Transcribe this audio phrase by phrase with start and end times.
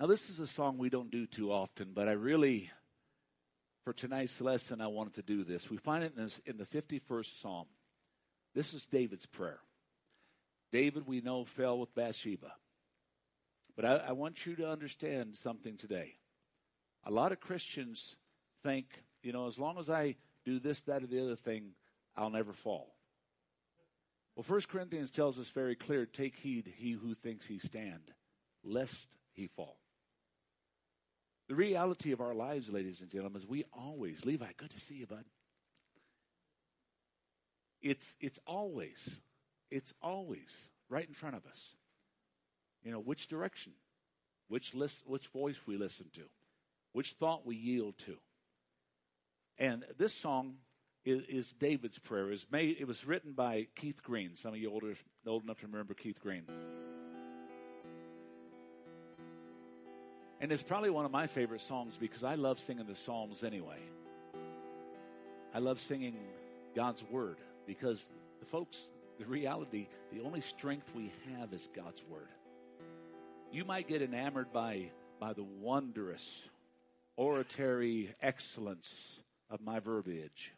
[0.00, 2.70] Now, this is a song we don't do too often, but I really,
[3.84, 5.68] for tonight's lesson, I wanted to do this.
[5.68, 7.66] We find it in, this, in the 51st Psalm.
[8.54, 9.60] This is David's prayer.
[10.72, 12.50] David, we know, fell with Bathsheba.
[13.76, 16.14] But I, I want you to understand something today.
[17.04, 18.16] A lot of Christians
[18.62, 18.86] think,
[19.22, 21.72] you know, as long as I do this, that, or the other thing,
[22.16, 22.94] I'll never fall.
[24.34, 28.12] Well, First Corinthians tells us very clear take heed, he who thinks he stand,
[28.64, 28.96] lest
[29.34, 29.76] he fall.
[31.50, 34.94] The reality of our lives, ladies and gentlemen, is we always, Levi, good to see
[34.94, 35.24] you, bud.
[37.82, 39.04] It's, it's always,
[39.68, 40.56] it's always
[40.88, 41.74] right in front of us.
[42.84, 43.72] You know, which direction,
[44.46, 46.22] which, list, which voice we listen to,
[46.92, 48.16] which thought we yield to.
[49.58, 50.54] And this song
[51.04, 52.28] is, is David's prayer.
[52.28, 54.36] It was, made, it was written by Keith Green.
[54.36, 54.94] Some of you older,
[55.26, 56.44] old enough to remember Keith Green.
[60.40, 63.78] And it's probably one of my favorite songs because I love singing the Psalms anyway.
[65.52, 66.16] I love singing
[66.74, 68.06] God's Word because
[68.38, 68.78] the folks,
[69.18, 72.28] the reality, the only strength we have is God's Word.
[73.52, 76.48] You might get enamored by, by the wondrous
[77.16, 80.54] oratory excellence of my verbiage.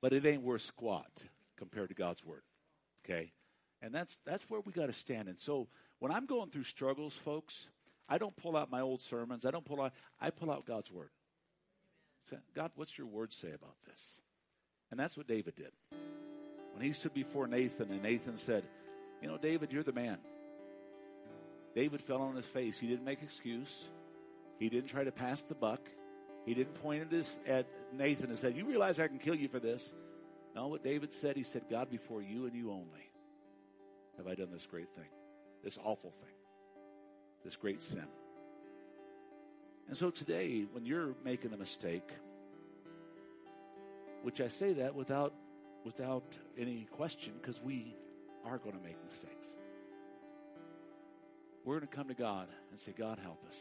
[0.00, 1.10] But it ain't worth squat
[1.58, 2.42] compared to God's word.
[3.04, 3.32] Okay?
[3.82, 5.28] And that's that's where we got to stand.
[5.28, 7.68] And so when I'm going through struggles, folks,
[8.08, 9.44] I don't pull out my old sermons.
[9.44, 11.10] I don't pull out I pull out God's word.
[12.54, 14.00] God, what's your word say about this?
[14.90, 15.72] And that's what David did.
[16.74, 18.64] When he stood before Nathan and Nathan said,
[19.22, 20.18] "You know, David, you're the man."
[21.74, 22.78] David fell on his face.
[22.78, 23.84] He didn't make excuse.
[24.58, 25.80] He didn't try to pass the buck.
[26.44, 29.48] He didn't point at, this, at Nathan and said, "You realize I can kill you
[29.48, 29.92] for this."
[30.58, 33.12] No, what David said, he said, God, before you and you only
[34.16, 35.06] have I done this great thing,
[35.62, 36.34] this awful thing,
[37.44, 38.08] this great sin.
[39.86, 42.10] And so today, when you're making a mistake,
[44.24, 45.32] which I say that without
[45.84, 47.94] without any question, because we
[48.44, 49.46] are going to make mistakes.
[51.64, 53.56] We're going to come to God and say, God, help us.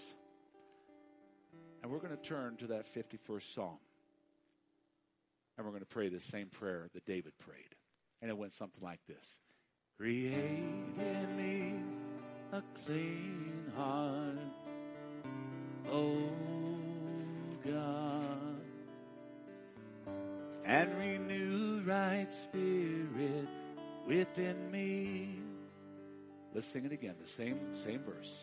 [1.83, 3.77] And we're going to turn to that 51st Psalm.
[5.57, 7.75] And we're going to pray the same prayer that David prayed.
[8.21, 9.25] And it went something like this
[9.97, 11.73] Create in me
[12.53, 14.37] a clean heart,
[15.91, 16.29] oh
[17.65, 18.61] God,
[20.65, 23.47] and renew right spirit
[24.07, 25.39] within me.
[26.53, 28.33] Let's sing it again, the same same verse.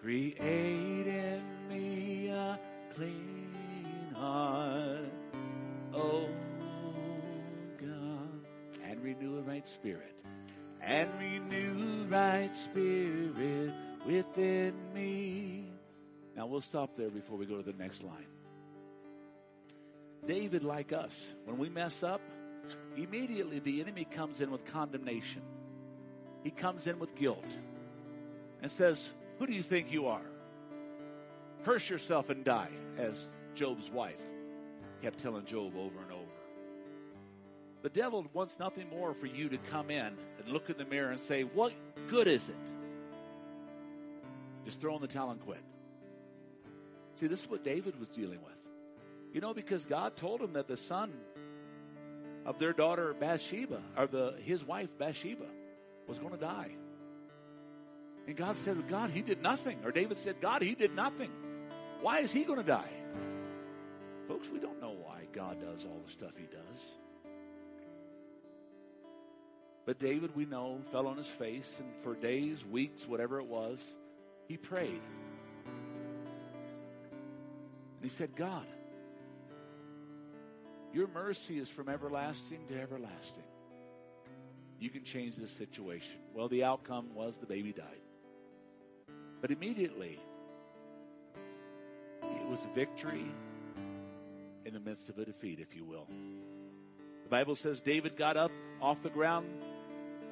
[0.00, 2.58] Create in me a
[2.94, 4.95] clean heart
[9.46, 10.22] right spirit,
[10.80, 13.72] and renew right spirit
[14.06, 15.64] within me.
[16.36, 18.26] Now we'll stop there before we go to the next line.
[20.26, 22.20] David, like us, when we mess up,
[22.96, 25.42] immediately the enemy comes in with condemnation.
[26.42, 27.58] He comes in with guilt
[28.62, 29.08] and says,
[29.38, 30.26] Who do you think you are?
[31.64, 34.20] Curse yourself and die, as Job's wife
[35.02, 36.25] kept telling Job over and over.
[37.86, 41.12] The devil wants nothing more for you to come in and look in the mirror
[41.12, 41.72] and say, What
[42.08, 42.72] good is it?
[44.64, 45.62] Just throw in the towel and quit.
[47.14, 48.60] See, this is what David was dealing with.
[49.32, 51.12] You know, because God told him that the son
[52.44, 55.46] of their daughter Bathsheba, or the his wife Bathsheba,
[56.08, 56.70] was going to die.
[58.26, 59.78] And God said, God, he did nothing.
[59.84, 61.30] Or David said, God, he did nothing.
[62.00, 62.90] Why is he going to die?
[64.26, 66.84] Folks, we don't know why God does all the stuff he does.
[69.86, 73.82] But David, we know, fell on his face, and for days, weeks, whatever it was,
[74.48, 75.00] he prayed.
[77.94, 78.66] And he said, God,
[80.92, 83.44] your mercy is from everlasting to everlasting.
[84.80, 86.18] You can change this situation.
[86.34, 88.00] Well, the outcome was the baby died.
[89.40, 90.18] But immediately,
[92.22, 93.24] it was victory
[94.64, 96.08] in the midst of a defeat, if you will.
[97.22, 98.50] The Bible says David got up
[98.80, 99.46] off the ground,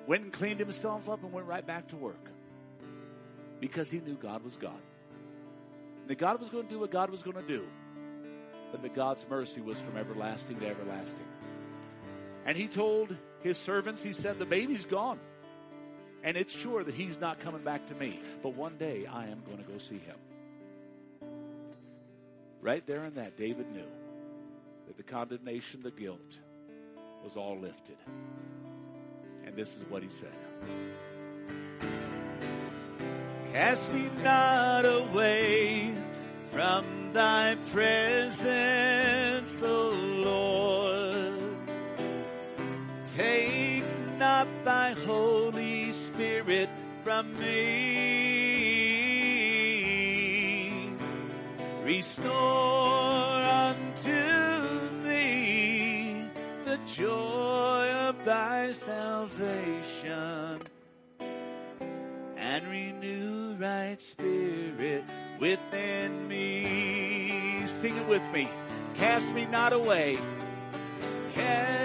[0.07, 2.31] went and cleaned himself up, and went right back to work
[3.61, 4.81] because he knew God was God.
[6.01, 7.67] And that God was going to do what God was going to do,
[8.71, 11.27] but that God's mercy was from everlasting to everlasting.
[12.45, 15.19] And he told his servants, he said, The baby's gone.
[16.23, 18.21] And it's sure that he's not coming back to me.
[18.43, 20.17] But one day I am going to go see him.
[22.61, 23.89] Right there in that, David knew
[24.87, 26.39] that the condemnation, the guilt
[27.23, 27.97] was all lifted.
[29.47, 30.31] And this is what he said
[33.53, 35.95] Cast me not away
[36.51, 39.91] from thy presence, O
[40.25, 41.41] Lord.
[43.15, 43.85] Take
[44.19, 46.69] not thy Holy Spirit
[47.05, 48.34] from me.
[69.35, 70.17] Me not away.
[71.35, 71.84] Cast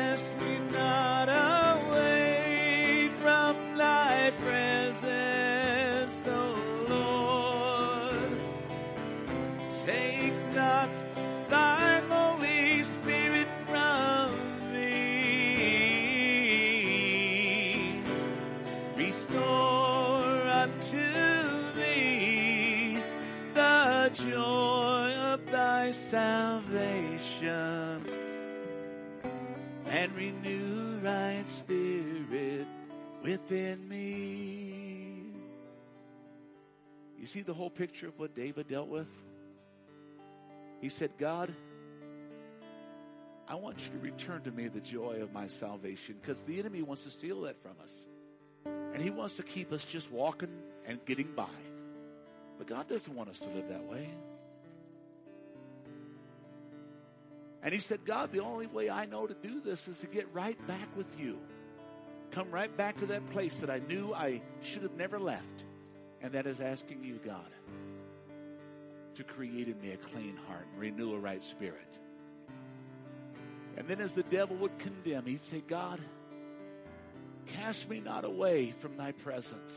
[33.49, 35.23] within me.
[37.19, 39.07] You see the whole picture of what David dealt with?
[40.81, 41.53] He said, God,
[43.47, 46.81] I want you to return to me the joy of my salvation because the enemy
[46.81, 47.91] wants to steal that from us.
[48.93, 50.49] And he wants to keep us just walking
[50.85, 51.47] and getting by.
[52.57, 54.09] But God doesn't want us to live that way.
[57.61, 60.33] And he said, God, the only way I know to do this is to get
[60.33, 61.39] right back with you.
[62.31, 65.65] Come right back to that place that I knew I should have never left.
[66.21, 67.49] And that is asking you, God,
[69.15, 71.97] to create in me a clean heart and renew a right spirit.
[73.77, 75.99] And then as the devil would condemn, he'd say, God,
[77.47, 79.71] cast me not away from thy presence.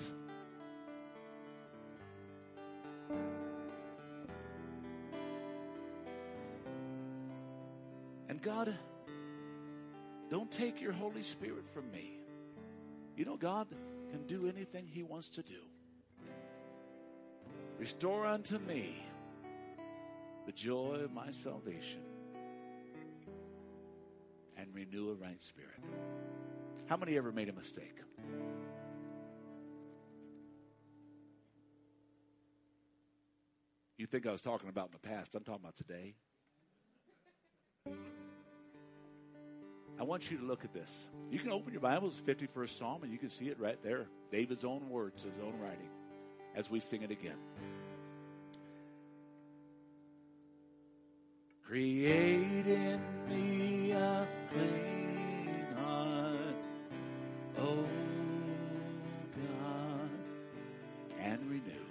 [8.28, 8.74] And God,
[10.30, 12.21] don't take your Holy Spirit from me.
[13.16, 13.68] You know, God
[14.10, 15.60] can do anything He wants to do.
[17.78, 19.04] Restore unto me
[20.46, 22.02] the joy of my salvation
[24.56, 25.80] and renew a right spirit.
[26.86, 27.98] How many ever made a mistake?
[33.98, 35.34] You think I was talking about in the past?
[35.34, 36.14] I'm talking about today.
[39.98, 40.92] I want you to look at this.
[41.30, 44.06] You can open your Bibles, 51st Psalm, and you can see it right there.
[44.30, 45.88] David's own words, his own writing,
[46.54, 47.36] as we sing it again.
[51.64, 53.00] Create in
[53.30, 56.56] me a clean heart,
[57.58, 57.84] oh
[59.36, 60.10] God,
[61.18, 61.86] and renew,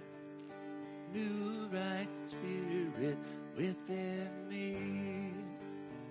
[1.14, 3.18] new right spirit
[3.58, 5.34] within me.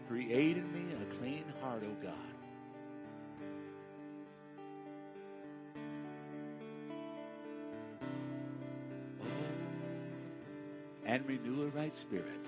[0.08, 0.69] Create in
[1.80, 2.14] heart, oh God.
[9.20, 9.26] Oh,
[11.04, 12.46] and renew a right spirit.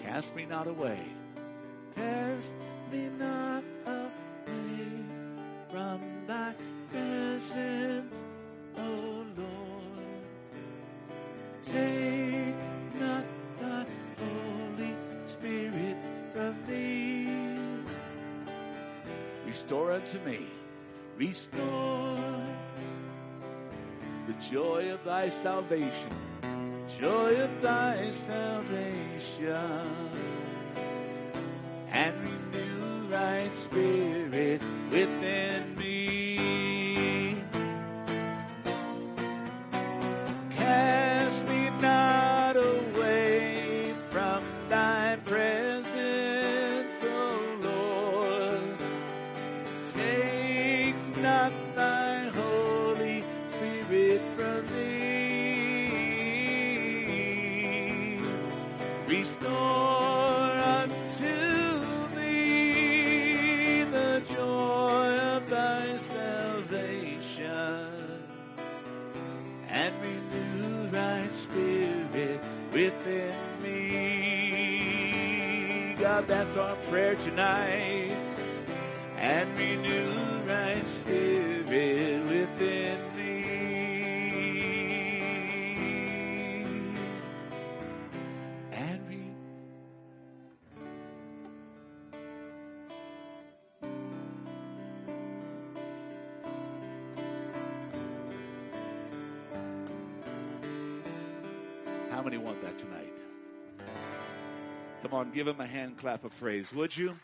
[0.00, 1.00] Cast me not away.
[1.96, 2.50] Cast
[2.92, 3.33] me not
[19.64, 20.46] Restore unto me,
[21.16, 22.18] restore
[24.26, 26.12] the joy of thy salvation
[27.00, 30.10] joy of thy salvation.
[31.90, 32.33] And
[105.34, 107.16] give him a hand clap of praise, would you?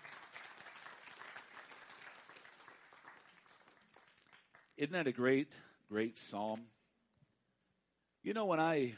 [4.76, 5.48] Isn't that a great,
[5.88, 6.62] great psalm?
[8.24, 8.94] You know, when I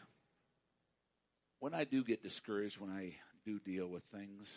[1.58, 3.12] when I do get discouraged, when I
[3.44, 4.50] do deal with things,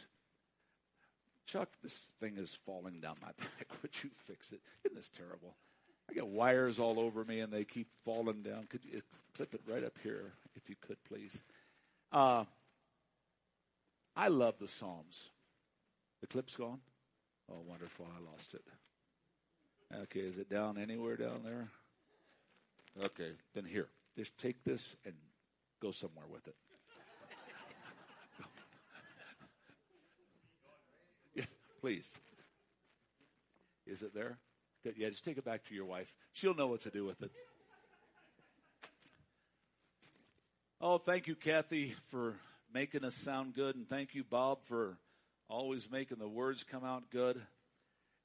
[1.45, 3.67] Chuck, this thing is falling down my back.
[3.81, 4.61] Would you fix it?
[4.85, 5.57] Isn't this terrible?
[6.09, 8.67] I got wires all over me and they keep falling down.
[8.69, 9.01] Could you
[9.35, 11.41] clip it right up here, if you could, please?
[12.11, 12.45] Uh,
[14.15, 15.29] I love the Psalms.
[16.21, 16.79] The clip's gone?
[17.51, 18.07] Oh, wonderful.
[18.15, 18.63] I lost it.
[20.03, 21.67] Okay, is it down anywhere down there?
[23.03, 23.87] Okay, then here.
[24.17, 25.13] Just take this and
[25.81, 26.55] go somewhere with it.
[31.35, 31.43] yeah,
[31.81, 32.09] please.
[33.85, 34.37] Is it there?
[34.83, 34.95] Good.
[34.97, 36.13] Yeah, just take it back to your wife.
[36.33, 37.31] She'll know what to do with it.
[40.79, 42.35] Oh, thank you, Kathy, for
[42.75, 44.97] making us sound good, and thank you, Bob, for
[45.47, 47.41] always making the words come out good.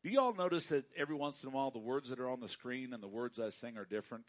[0.03, 2.41] Do you all notice that every once in a while the words that are on
[2.41, 4.25] the screen and the words I sing are different?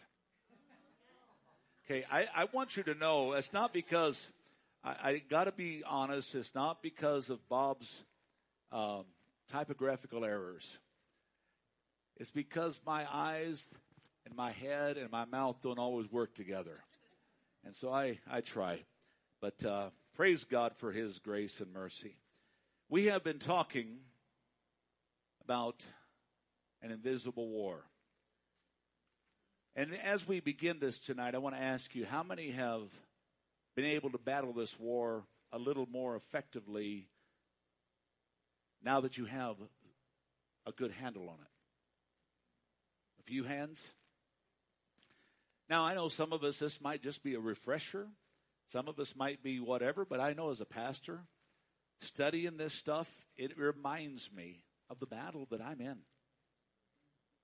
[1.85, 4.23] Okay, I, I want you to know it's not because
[4.83, 6.35] I, I got to be honest.
[6.35, 8.03] It's not because of Bob's
[8.71, 9.05] um,
[9.51, 10.77] typographical errors.
[12.17, 13.63] It's because my eyes
[14.27, 16.83] and my head and my mouth don't always work together,
[17.65, 18.83] and so I I try.
[19.41, 22.15] But uh, praise God for His grace and mercy.
[22.89, 24.00] We have been talking
[25.44, 25.86] about
[26.82, 27.86] an invisible war.
[29.75, 32.84] And as we begin this tonight, I want to ask you how many have
[33.75, 37.08] been able to battle this war a little more effectively
[38.84, 39.56] now that you have
[40.65, 41.48] a good handle on it?
[43.22, 43.82] A few hands?
[45.70, 48.08] Now, I know some of us, this might just be a refresher.
[48.71, 51.19] Some of us might be whatever, but I know as a pastor,
[51.99, 55.97] studying this stuff, it reminds me of the battle that I'm in.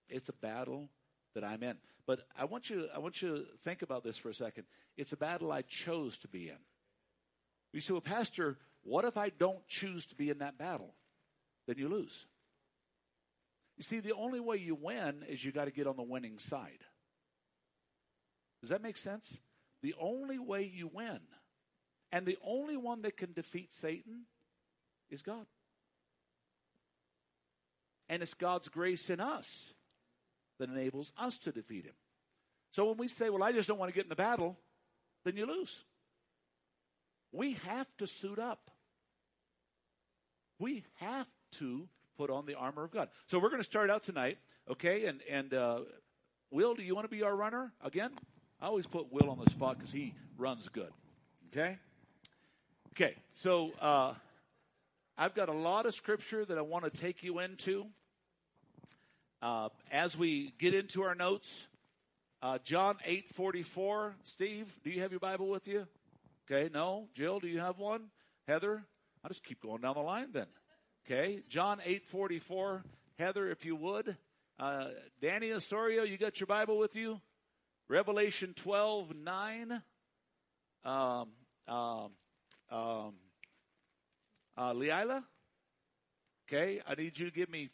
[0.10, 0.90] It's a battle
[1.36, 1.76] that I'm in.
[2.06, 4.64] But I want you I want you to think about this for a second.
[4.96, 6.58] It's a battle I chose to be in.
[7.74, 10.94] You say, well, Pastor, what if I don't choose to be in that battle?
[11.68, 12.26] Then you lose.
[13.76, 16.40] You see, the only way you win is you got to get on the winning
[16.40, 16.80] side.
[18.62, 19.28] Does that make sense?
[19.88, 21.22] The only way you win,
[22.12, 24.24] and the only one that can defeat Satan
[25.10, 25.46] is God.
[28.10, 29.48] And it's God's grace in us
[30.60, 31.94] that enables us to defeat him.
[32.72, 34.58] So when we say, well, I just don't want to get in the battle,
[35.24, 35.86] then you lose.
[37.32, 38.70] We have to suit up.
[40.60, 41.28] We have
[41.60, 43.08] to put on the armor of God.
[43.28, 44.38] So we're going to start out tonight,
[44.70, 45.06] okay?
[45.06, 45.80] And and uh,
[46.52, 48.12] Will, do you want to be our runner again?
[48.60, 50.92] I always put Will on the spot because he runs good.
[51.52, 51.78] Okay.
[52.94, 53.16] Okay.
[53.32, 54.14] So uh,
[55.18, 57.86] I've got a lot of scripture that I want to take you into.
[59.42, 61.68] Uh, as we get into our notes,
[62.42, 64.16] uh, John 8 44.
[64.24, 65.88] Steve, do you have your Bible with you?
[66.50, 67.08] Okay, no.
[67.14, 68.06] Jill, do you have one?
[68.48, 68.84] Heather?
[69.24, 70.48] I'll just keep going down the line then.
[71.06, 72.84] Okay, John 8 44.
[73.20, 74.18] Heather, if you would.
[74.60, 74.88] Uh,
[75.22, 77.22] Danny Osorio, you got your Bible with you?
[77.90, 79.82] Revelation 12 9.
[80.84, 81.30] Um,
[81.68, 82.12] um,
[82.70, 83.14] um,
[84.58, 85.24] uh, Leila?
[86.48, 87.70] Okay, I need you to give me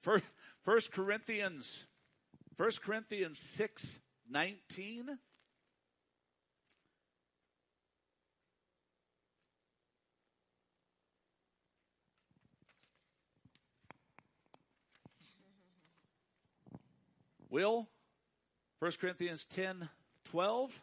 [0.00, 0.24] First,
[0.60, 1.86] First Corinthians,
[2.56, 3.98] First Corinthians six
[4.28, 5.18] nineteen.
[17.48, 17.86] Will,
[18.82, 19.88] 1 Corinthians 10
[20.24, 20.80] 12.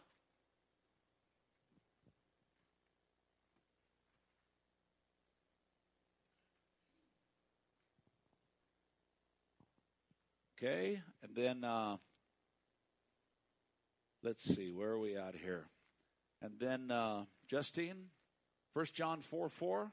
[10.57, 11.97] Okay, and then uh,
[14.23, 15.65] let's see, where are we at here?
[16.41, 18.05] And then uh, Justine,
[18.75, 19.91] 1 John 4 4.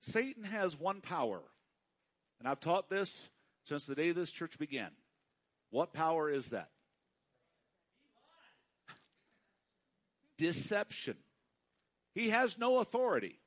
[0.00, 1.42] Satan has one power,
[2.38, 3.28] and I've taught this
[3.68, 4.90] since the day this church began.
[5.70, 6.70] What power is that?
[10.38, 11.16] Deception.
[12.14, 13.38] He has no authority.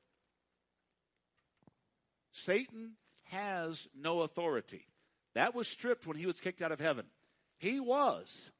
[2.32, 2.92] Satan
[3.24, 4.86] has no authority.
[5.34, 7.06] That was stripped when he was kicked out of heaven.
[7.58, 8.51] He was,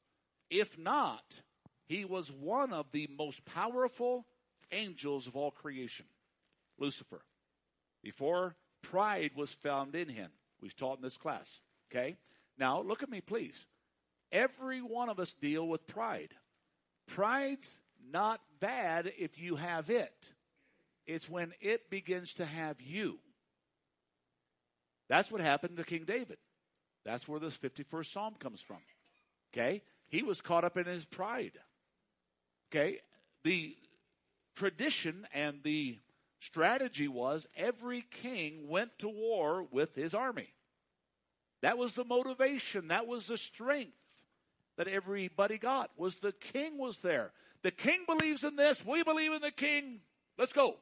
[0.50, 1.42] if not,
[1.86, 4.26] he was one of the most powerful
[4.72, 6.06] angels of all creation,
[6.80, 7.22] Lucifer.
[8.02, 10.32] Before pride was found in him.
[10.62, 11.62] We taught in this class.
[11.92, 12.18] Okay?
[12.58, 13.66] Now, look at me, please.
[14.32, 16.34] every one of us deal with pride.
[17.08, 17.70] Pride's
[18.12, 20.32] not bad if you have it.
[21.06, 23.20] It's when it begins to have you.
[25.10, 26.38] That's what happened to King David.
[27.04, 28.78] That's where this 51st Psalm comes from.
[29.54, 29.82] Okay?
[30.08, 31.54] He was caught up in his pride.
[32.72, 33.00] Okay?
[33.44, 33.76] The
[34.56, 35.98] tradition and the
[36.42, 40.54] strategy was every king went to war with his army.
[41.62, 43.94] That was the motivation, that was the strength
[44.78, 47.32] that everybody got was the king was there.
[47.62, 50.00] The king believes in this, we believe in the king.
[50.38, 50.78] Let's go.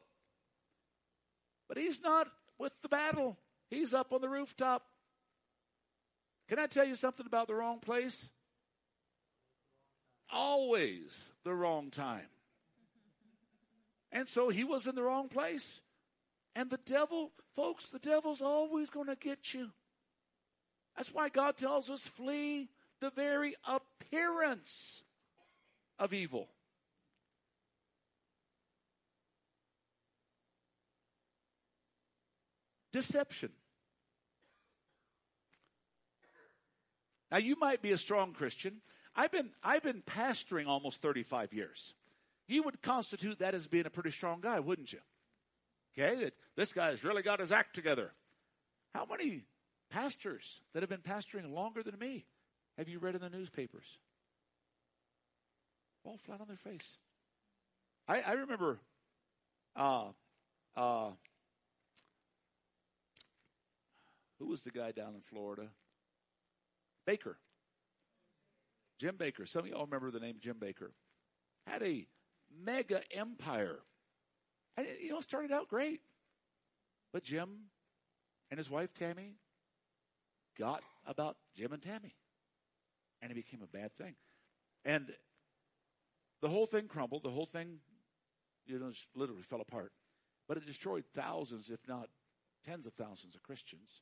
[1.68, 3.38] But he's not with the battle.
[3.70, 4.84] He's up on the rooftop.
[6.48, 8.18] Can I tell you something about the wrong place?
[10.32, 12.26] Always the wrong time.
[14.12, 15.82] And so he was in the wrong place.
[16.56, 19.70] And the devil, folks, the devil's always going to get you.
[20.98, 25.04] That's why God tells us flee the very appearance
[25.98, 26.50] of evil.
[32.92, 33.52] Deception.
[37.32, 38.82] Now you might be a strong Christian.
[39.16, 41.94] I've been I've been pastoring almost 35 years.
[42.50, 45.00] You would constitute that as being a pretty strong guy, wouldn't you?
[45.98, 48.12] Okay, that this guy's really got his act together.
[48.96, 49.44] How many
[49.92, 52.26] pastors that have been pastoring longer than me
[52.76, 54.00] have you read in the newspapers?
[56.04, 56.98] All flat on their face.
[58.08, 58.80] I, I remember
[59.76, 60.06] uh,
[60.76, 61.10] uh,
[64.40, 65.68] who was the guy down in Florida?
[67.08, 67.36] Bakker.
[68.98, 69.48] Jim Bakker.
[69.48, 70.92] Some of y'all remember the name Jim Bakker.
[71.68, 72.08] Had a
[72.64, 73.80] mega empire.
[74.78, 76.02] And, you know, started out great.
[77.12, 77.50] But Jim
[78.52, 79.36] and his wife Tammy
[80.58, 82.16] got about Jim and Tammy.
[83.22, 84.16] And it became a bad thing.
[84.86, 85.12] And
[86.42, 87.24] the whole thing crumbled.
[87.24, 87.80] The whole thing,
[88.66, 89.92] you know, literally fell apart.
[90.48, 92.10] But it destroyed thousands, if not
[92.66, 94.02] tens of thousands of Christians.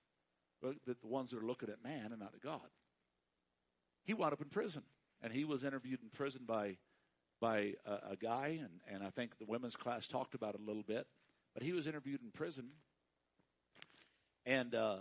[0.62, 2.70] The ones that are looking at man and not at God.
[4.04, 4.84] He wound up in prison.
[5.22, 6.78] And he was interviewed in prison by
[7.40, 10.64] by a, a guy, and, and I think the women's class talked about it a
[10.64, 11.08] little bit.
[11.54, 12.70] But he was interviewed in prison,
[14.46, 15.00] and uh,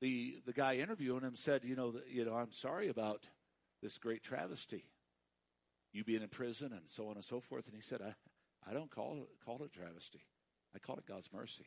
[0.00, 3.24] the the guy interviewing him said, "You know, you know, I'm sorry about
[3.82, 4.84] this great travesty,
[5.92, 8.14] you being in prison and so on and so forth." And he said, "I
[8.68, 10.22] I don't call call it travesty.
[10.74, 11.66] I call it God's mercy.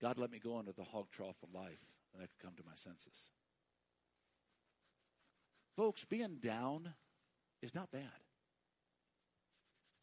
[0.00, 2.64] God let me go into the hog trough of life, and I could come to
[2.64, 3.14] my senses."
[5.76, 6.94] Folks, being down
[7.62, 8.02] is not bad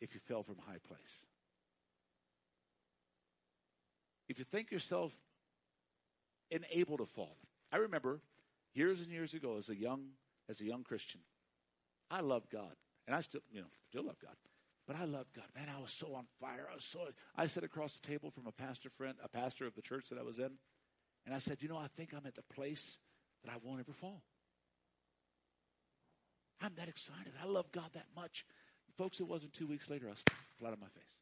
[0.02, 1.26] if you fell from a high place.
[4.28, 5.14] If you think yourself
[6.52, 7.38] unable to fall.
[7.72, 8.22] I remember
[8.74, 10.10] years and years ago as a young
[10.48, 11.22] as a young Christian,
[12.12, 12.76] I loved God.
[13.08, 14.36] And I still, you know, still love God.
[14.88, 15.46] But I loved God.
[15.56, 16.68] Man, I was so on fire.
[16.72, 19.76] I was so I sat across the table from a pastor friend, a pastor of
[19.76, 20.52] the church that I was in,
[21.26, 22.98] and I said, you know, I think I'm at the place
[23.44, 24.22] that I won't ever fall.
[26.62, 27.34] I'm that excited.
[27.42, 28.46] I love God that much.
[28.98, 30.24] Folks, it wasn't two weeks later, I was
[30.58, 31.16] flat on my face.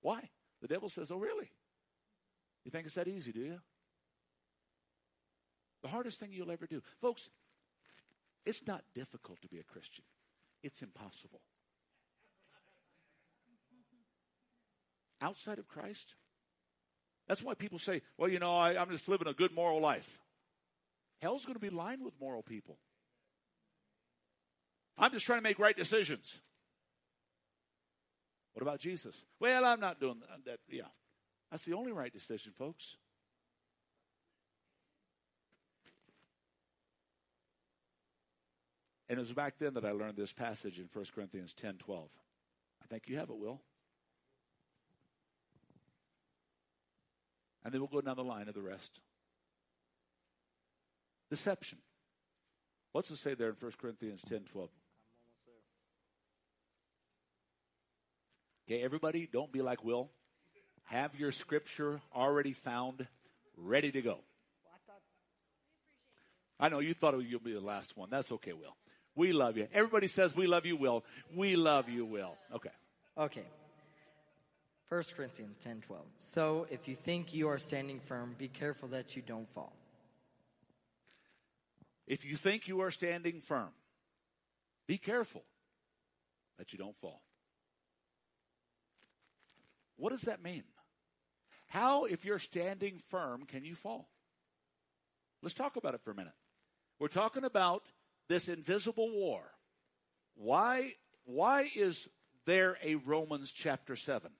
[0.00, 0.30] Why?
[0.62, 1.50] The devil says, Oh, really?
[2.64, 3.60] You think it's that easy, do you?
[5.82, 6.82] The hardest thing you'll ever do.
[7.00, 7.28] Folks,
[8.46, 10.04] it's not difficult to be a Christian,
[10.62, 11.40] it's impossible.
[15.20, 16.14] Outside of Christ,
[17.26, 20.18] that's why people say, well, you know, I, am just living a good moral life.
[21.22, 22.76] Hell's going to be lined with moral people.
[24.96, 26.38] I'm just trying to make right decisions.
[28.52, 29.24] What about Jesus?
[29.40, 30.60] Well, I'm not doing that.
[30.68, 30.82] Yeah.
[31.50, 32.96] That's the only right decision, folks.
[39.08, 42.08] And it was back then that I learned this passage in 1 Corinthians 10 12.
[42.82, 43.60] I think you have it, Will.
[47.64, 49.00] And then we'll go down the line of the rest.
[51.30, 51.78] Deception.
[52.92, 54.70] What's it say there in 1 Corinthians 10 12?
[58.66, 60.10] Okay, everybody, don't be like Will.
[60.84, 63.06] Have your scripture already found,
[63.56, 64.18] ready to go.
[66.58, 68.08] I know you thought you'll be the last one.
[68.10, 68.76] That's okay, Will.
[69.16, 69.68] We love you.
[69.72, 71.04] Everybody says we love you, Will.
[71.34, 72.36] We love you, Will.
[72.54, 72.70] Okay.
[73.18, 73.44] Okay.
[74.88, 76.02] 1 Corinthians 10 12.
[76.34, 79.72] So if you think you are standing firm, be careful that you don't fall.
[82.06, 83.70] If you think you are standing firm,
[84.86, 85.42] be careful
[86.58, 87.20] that you don't fall.
[89.96, 90.64] What does that mean?
[91.66, 94.08] How, if you're standing firm, can you fall?
[95.42, 96.32] Let's talk about it for a minute.
[96.98, 97.82] We're talking about
[98.28, 99.42] this invisible war.
[100.36, 102.08] Why, why is
[102.46, 104.30] there a Romans chapter 7?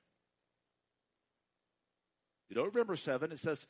[2.48, 3.32] You don't remember 7.
[3.32, 3.64] It says,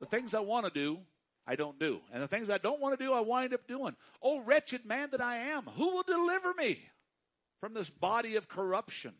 [0.00, 0.98] The things I want to do,
[1.46, 2.00] I don't do.
[2.12, 3.96] And the things I don't want to do, I wind up doing.
[4.22, 6.80] Oh, wretched man that I am, who will deliver me
[7.60, 9.14] from this body of corruption?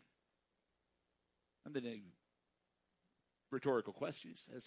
[1.64, 2.03] And then a
[3.50, 4.64] rhetorical question says,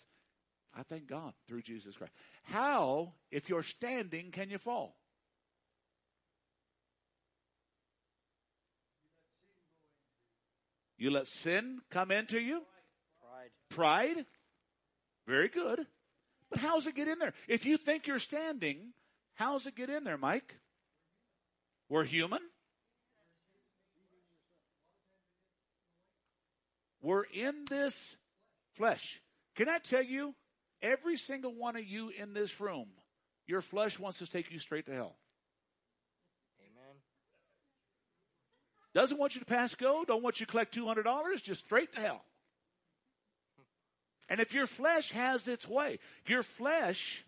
[0.76, 2.14] I thank God through Jesus Christ.
[2.44, 4.96] How, if you're standing, can you fall?
[10.98, 12.64] You let sin come into you?
[13.22, 13.50] Pride.
[13.70, 14.26] Pride?
[15.28, 15.86] Very good.
[16.50, 17.34] But how's it get in there?
[17.48, 18.94] If you think you're standing,
[19.36, 20.56] how's it get in there, Mike?
[21.90, 22.42] We're human.
[27.08, 27.96] We're in this
[28.74, 29.22] flesh.
[29.56, 30.36] Can I tell you,
[30.82, 32.88] every single one of you in this room,
[33.48, 35.16] your flesh wants to take you straight to hell.
[36.60, 36.96] Amen.
[38.94, 42.02] Doesn't want you to pass go, don't want you to collect $200, just straight to
[42.02, 42.26] hell.
[44.28, 47.24] And if your flesh has its way, your flesh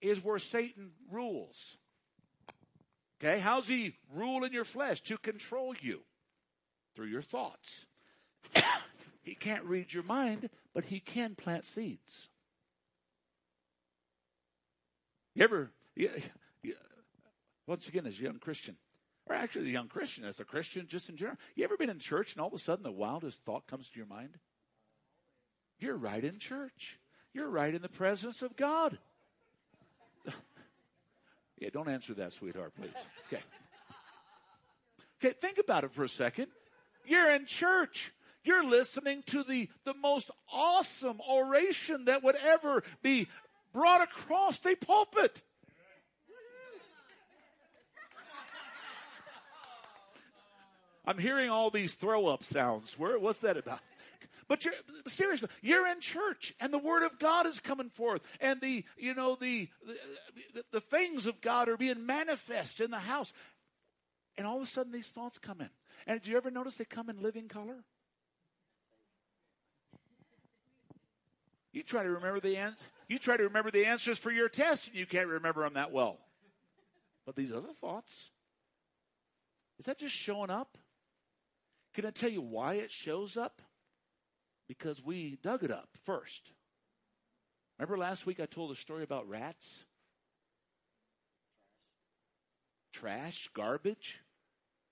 [0.00, 1.76] is where Satan rules.
[3.22, 5.02] Okay, how's he rule in your flesh?
[5.02, 6.00] To control you
[6.96, 7.84] through your thoughts.
[9.22, 12.28] he can't read your mind, but he can plant seeds.
[15.34, 16.10] You ever, you,
[16.62, 16.74] you,
[17.66, 18.76] once again, as a young Christian,
[19.26, 21.98] or actually a young Christian, as a Christian just in general, you ever been in
[21.98, 24.38] church and all of a sudden the wildest thought comes to your mind?
[25.78, 26.98] You're right in church.
[27.32, 28.98] You're right in the presence of God.
[31.58, 32.90] yeah, don't answer that, sweetheart, please.
[33.28, 33.42] Okay.
[35.22, 36.46] Okay, think about it for a second.
[37.06, 38.12] You're in church.
[38.42, 43.28] You're listening to the, the most awesome oration that would ever be
[43.72, 45.42] brought across a pulpit.
[51.06, 52.98] I'm hearing all these throw up sounds.
[52.98, 53.80] Where, what's that about?
[54.48, 54.74] But you're,
[55.06, 59.14] seriously, you're in church and the word of God is coming forth and the, you
[59.14, 59.68] know, the,
[60.54, 63.32] the, the things of God are being manifest in the house.
[64.36, 65.70] And all of a sudden these thoughts come in.
[66.06, 67.84] And do you ever notice they come in living color?
[71.72, 74.88] You try to remember the ans- you try to remember the answers for your test
[74.88, 76.18] and you can't remember them that well.
[77.26, 78.30] But these other thoughts,
[79.78, 80.76] is that just showing up?
[81.94, 83.62] Can I tell you why it shows up?
[84.68, 86.52] Because we dug it up first.
[87.78, 89.68] Remember last week I told a story about rats?
[92.92, 94.18] Trash, garbage.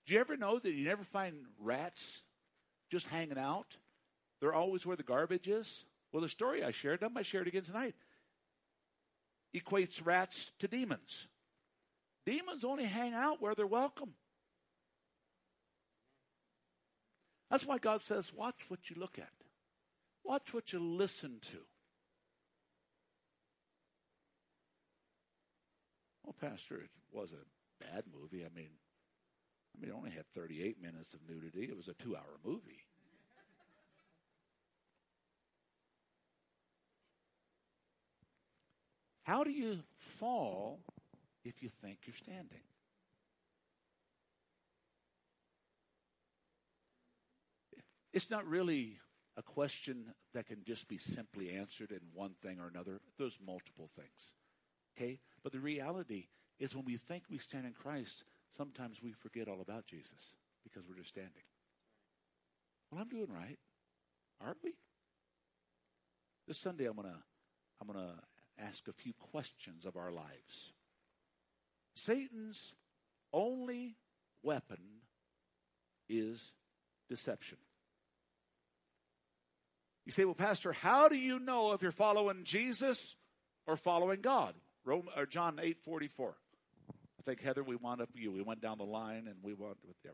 [0.05, 2.21] Do you ever know that you never find rats
[2.89, 3.77] just hanging out?
[4.41, 5.85] They're always where the garbage is.
[6.11, 7.95] Well, the story I shared, I might share it again tonight,
[9.55, 11.27] equates rats to demons.
[12.25, 14.13] Demons only hang out where they're welcome.
[17.49, 19.31] That's why God says, watch what you look at.
[20.23, 21.57] Watch what you listen to.
[26.23, 28.45] Well, Pastor, it wasn't a bad movie.
[28.45, 28.69] I mean,
[29.75, 31.63] I mean, it only had 38 minutes of nudity.
[31.63, 32.83] It was a two hour movie.
[39.29, 40.79] How do you fall
[41.45, 42.63] if you think you're standing?
[48.11, 48.97] It's not really
[49.37, 53.01] a question that can just be simply answered in one thing or another.
[53.19, 54.33] There's multiple things.
[54.97, 55.19] Okay?
[55.43, 58.23] But the reality is when we think we stand in Christ,
[58.57, 61.43] sometimes we forget all about Jesus because we're just standing.
[62.89, 63.59] Well, I'm doing right.
[64.41, 64.73] Aren't we?
[66.47, 67.21] This Sunday I'm gonna
[67.79, 68.15] I'm gonna
[68.59, 70.73] ask a few questions of our lives.
[71.95, 72.73] Satan's
[73.33, 73.95] only
[74.43, 74.79] weapon
[76.07, 76.53] is
[77.09, 77.57] deception.
[80.05, 83.15] You say, well, Pastor, how do you know if you're following Jesus
[83.67, 84.55] or following God?
[84.85, 86.35] Rome, or John 8 44.
[86.89, 88.31] I think, Heather, we wound up you.
[88.31, 90.13] We went down the line and we went with there.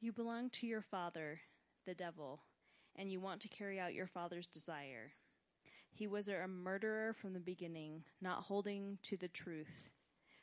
[0.00, 1.40] You belong to your father,
[1.86, 2.40] the devil,
[2.96, 5.12] and you want to carry out your father's desire.
[5.96, 9.88] He was a murderer from the beginning, not holding to the truth,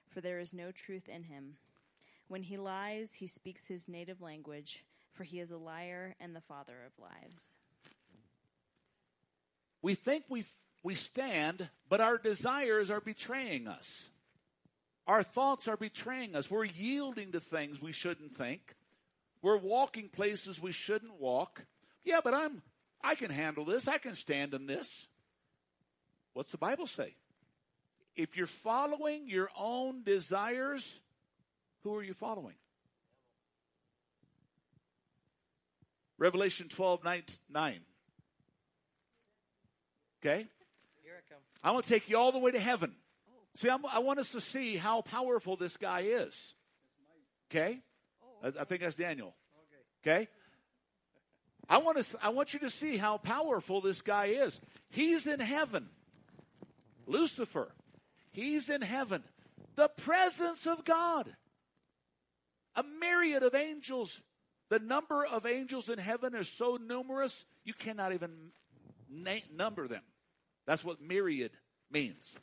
[0.09, 1.57] for there is no truth in him.
[2.27, 6.41] When he lies, he speaks his native language, for he is a liar and the
[6.41, 7.45] father of lies.
[9.83, 10.43] We think we,
[10.81, 14.07] we stand, but our desires are betraying us.
[15.05, 16.49] Our thoughts are betraying us.
[16.49, 18.73] We're yielding to things we shouldn't think.
[19.43, 21.63] We're walking places we shouldn't walk.
[22.03, 22.63] Yeah, but I'm
[23.03, 23.87] I can handle this.
[23.87, 24.89] I can stand in this.
[26.33, 27.15] What's the Bible say?
[28.15, 30.99] if you're following your own desires,
[31.83, 32.55] who are you following?
[36.17, 37.23] Revelation 12, 9.
[37.49, 37.79] 9.
[40.21, 40.47] Okay?
[41.03, 41.41] Here I come.
[41.63, 42.93] I want to take you all the way to heaven.
[43.55, 46.35] See, I'm, i want us to see how powerful this guy is.
[47.51, 47.81] Okay?
[48.23, 49.35] Oh, I, I think that's Daniel.
[50.01, 50.27] Okay?
[51.69, 54.59] I want, to, I want you to see how powerful this guy is.
[54.89, 55.89] He's in heaven.
[57.07, 57.71] Lucifer.
[58.31, 59.23] He's in heaven.
[59.75, 61.33] The presence of God.
[62.75, 64.21] A myriad of angels.
[64.69, 68.31] The number of angels in heaven is so numerous, you cannot even
[69.09, 70.01] na- number them.
[70.65, 71.51] That's what myriad
[71.91, 72.35] means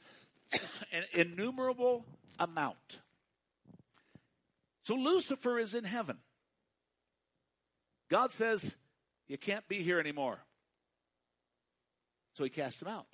[0.93, 2.05] an innumerable
[2.39, 3.01] amount.
[4.85, 6.19] So Lucifer is in heaven.
[8.11, 8.75] God says,
[9.29, 10.39] You can't be here anymore.
[12.35, 13.07] So he cast him out.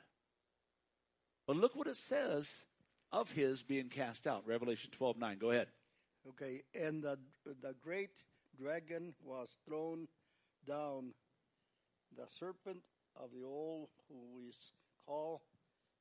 [1.47, 2.51] But look what it says
[3.13, 4.47] of his being cast out.
[4.47, 5.39] Revelation 12 9.
[5.39, 5.69] Go ahead.
[6.29, 8.11] Okay, and the, the great
[8.59, 10.09] dragon was thrown
[10.67, 11.13] down,
[12.17, 12.83] the serpent
[13.15, 14.53] of the old, who we
[15.07, 15.43] call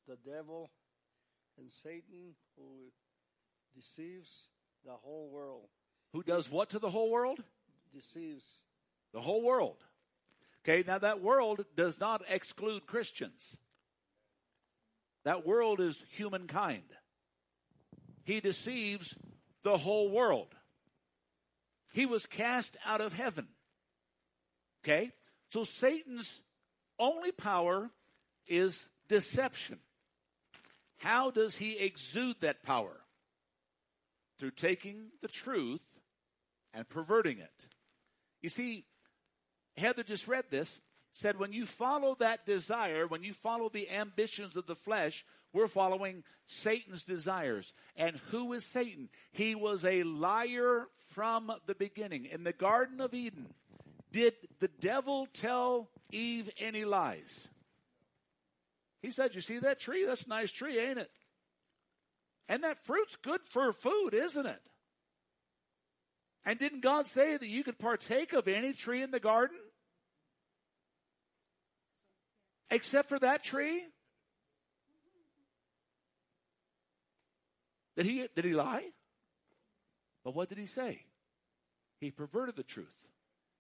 [0.07, 0.71] the devil,
[1.59, 2.91] and Satan, who
[3.75, 4.47] deceives
[4.83, 5.67] the whole world.
[6.13, 7.43] Who does what to the whole world?
[7.93, 8.43] Deceives.
[9.13, 9.77] The whole world.
[10.63, 13.57] Okay, now that world does not exclude Christians.
[15.25, 16.83] That world is humankind.
[18.23, 19.15] He deceives
[19.63, 20.55] the whole world.
[21.91, 23.47] He was cast out of heaven.
[24.83, 25.11] Okay?
[25.51, 26.41] So Satan's
[26.99, 27.89] only power
[28.47, 29.79] is deception.
[30.97, 33.01] How does he exude that power?
[34.39, 35.83] Through taking the truth
[36.73, 37.67] and perverting it.
[38.41, 38.85] You see,
[39.77, 40.81] Heather just read this,
[41.15, 45.69] said when you follow that desire, when you follow the ambitions of the flesh, we're
[45.69, 47.71] following Satan's desires.
[47.95, 49.07] And who is Satan?
[49.31, 52.25] He was a liar from the beginning.
[52.25, 53.47] In the Garden of Eden,
[54.11, 57.47] did the devil tell Eve any lies?
[59.01, 60.05] He said, You see that tree?
[60.05, 61.11] That's a nice tree, ain't it?
[62.49, 64.61] And that fruit's good for food, isn't it?
[66.45, 69.57] And didn't God say that you could partake of any tree in the garden?
[72.69, 73.83] Except for that tree?
[77.95, 78.85] Did he, did he lie?
[80.23, 81.01] But what did he say?
[81.99, 82.87] He perverted the truth.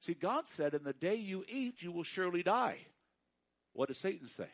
[0.01, 2.79] See, God said, In the day you eat, you will surely die.
[3.73, 4.49] What does Satan say?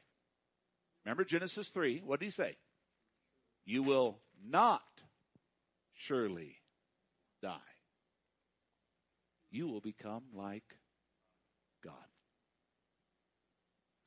[1.06, 2.02] Remember Genesis 3.
[2.06, 2.58] What did he say?
[3.66, 4.82] You will not
[5.94, 6.58] surely
[7.42, 7.58] die.
[9.50, 10.78] You will become like
[11.84, 11.94] God.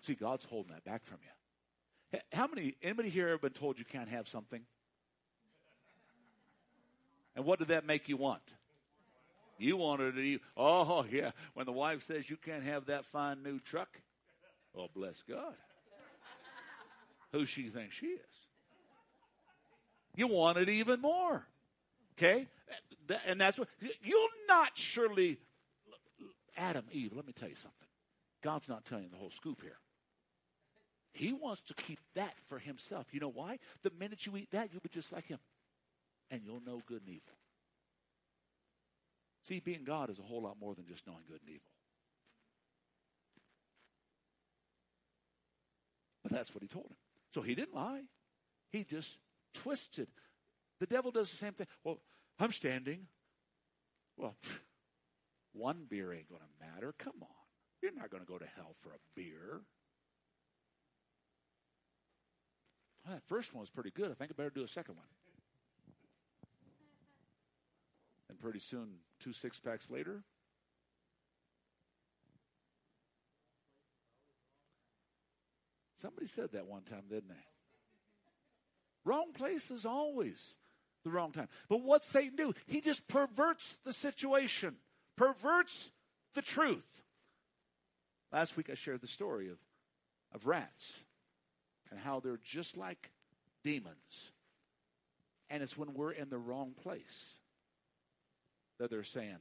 [0.05, 2.21] See, God's holding that back from you.
[2.33, 4.61] How many, anybody here ever been told you can't have something?
[7.35, 8.43] And what did that make you want?
[9.59, 10.41] You wanted it.
[10.59, 11.31] Oh, yeah.
[11.55, 13.99] When the wife says you can't have that fine new truck,
[14.77, 15.55] oh, bless God.
[17.33, 18.21] Who she thinks she is.
[20.15, 21.47] You want it even more.
[22.19, 22.47] Okay?
[23.27, 23.69] And that's what,
[24.03, 25.39] you'll not surely,
[26.59, 27.89] Adam, Eve, let me tell you something.
[28.43, 29.79] God's not telling you the whole scoop here.
[31.15, 33.07] He wants to keep that for himself.
[33.13, 33.59] You know why?
[33.83, 35.39] The minute you eat that, you'll be just like him.
[36.31, 37.39] And you'll know good and evil.
[39.45, 41.71] See, being God is a whole lot more than just knowing good and evil.
[46.25, 46.97] But that's what he told him.
[47.33, 48.03] So he didn't lie.
[48.73, 49.19] He just
[49.53, 50.09] twisted.
[50.81, 51.69] The devil does the same thing.
[51.85, 52.01] Well,
[52.41, 53.07] I'm standing.
[54.17, 54.35] Well,
[55.53, 56.93] one beer ain't going to matter.
[56.99, 57.29] Come on.
[57.83, 59.61] You're not going to go to hell for a beer.
[63.05, 64.11] Well, that first one was pretty good.
[64.11, 65.07] I think I better do a second one.
[68.31, 68.89] And pretty soon,
[69.21, 70.23] two six packs later,
[76.05, 77.47] Somebody said that one time, didn't they?
[79.07, 80.53] Wrong place is always
[81.03, 81.49] the wrong time.
[81.71, 82.53] But what Satan do?
[82.67, 84.77] He just perverts the situation,
[85.17, 85.91] perverts
[86.35, 86.85] the truth.
[88.31, 89.57] Last week I shared the story of,
[90.35, 90.93] of rats
[91.91, 93.11] and how they're just like
[93.63, 94.33] demons.
[95.51, 97.25] And it's when we're in the wrong place
[98.79, 99.39] that they're saying,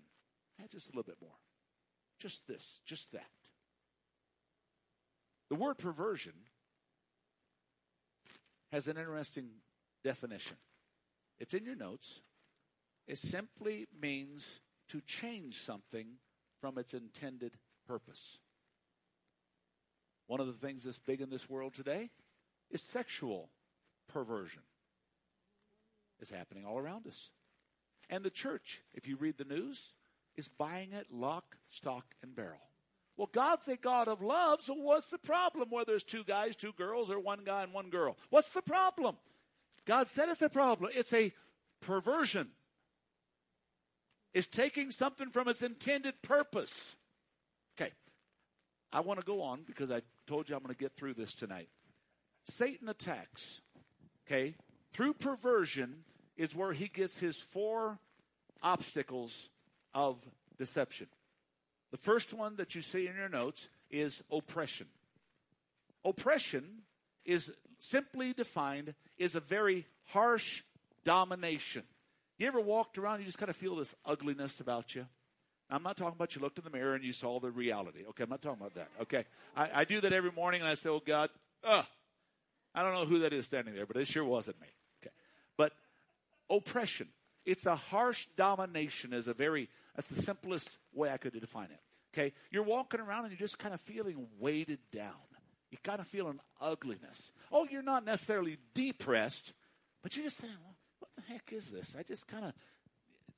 [0.58, 1.32] hey, just a little bit more.
[2.20, 3.24] Just this, just that.
[5.50, 6.34] The word perversion
[8.72, 9.50] has an interesting
[10.04, 10.58] definition.
[11.40, 12.22] It's in your notes.
[13.08, 16.08] It simply means to change something
[16.62, 18.38] from its intended purpose.
[20.28, 22.10] One of the things that's big in this world today
[22.72, 23.50] is sexual
[24.08, 24.62] perversion.
[26.20, 27.32] is happening all around us.
[28.10, 29.94] And the church, if you read the news,
[30.36, 32.70] is buying it lock, stock, and barrel.
[33.18, 36.74] Well, God's a God of love, so what's the problem whether there's two guys, two
[36.74, 38.18] girls, or one guy and one girl?
[38.30, 39.18] What's the problem?
[39.86, 40.92] God said it's a problem.
[40.96, 41.32] It's a
[41.82, 42.50] perversion.
[44.34, 46.96] It's taking something from its intended purpose.
[47.78, 47.92] Okay.
[48.92, 51.34] I want to go on because I told you I'm going to get through this
[51.34, 51.70] tonight.
[52.58, 53.62] Satan attacks,
[54.26, 54.56] okay,
[54.92, 56.04] through perversion
[56.38, 58.00] is where he gets his four
[58.62, 59.50] obstacles
[59.94, 60.20] of
[60.58, 61.08] deception.
[61.92, 64.88] The first one that you see in your notes is oppression.
[66.04, 66.64] Oppression
[67.24, 70.64] is simply defined is a very harsh
[71.04, 71.84] domination.
[72.38, 75.06] You ever walked around, you just kind of feel this ugliness about you?
[75.70, 78.00] I'm not talking about you looked in the mirror and you saw the reality.
[78.10, 78.90] Okay, I'm not talking about that.
[79.02, 79.26] Okay.
[79.56, 81.30] I, I do that every morning and I say, oh God,
[81.64, 81.86] ugh.
[82.76, 84.68] I don't know who that is standing there, but it sure wasn't me.
[85.02, 85.14] Okay.
[85.58, 85.74] But
[86.50, 87.10] oppression.
[87.46, 91.80] It's a harsh domination is a very, that's the simplest way I could define it.
[92.14, 92.34] Okay.
[92.52, 95.12] You're walking around and you're just kind of feeling weighted down.
[95.72, 97.32] You kind of feel an ugliness.
[97.52, 99.54] Oh, you're not necessarily depressed,
[100.02, 101.96] but you're just saying, well, what the heck is this?
[101.98, 102.54] I just kind of,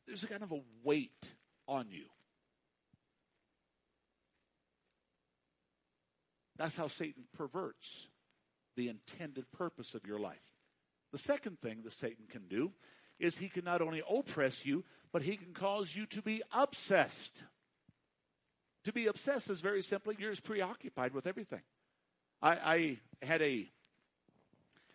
[0.06, 1.34] there's a kind of a weight
[1.68, 2.06] on you.
[6.58, 8.08] That's how Satan perverts
[8.76, 10.54] the intended purpose of your life.
[11.12, 12.72] The second thing that Satan can do
[13.20, 17.44] is he can not only oppress you, but he can cause you to be obsessed.
[18.84, 21.62] To be obsessed is very simply you're just preoccupied with everything.
[22.42, 22.52] I,
[23.22, 23.70] I had a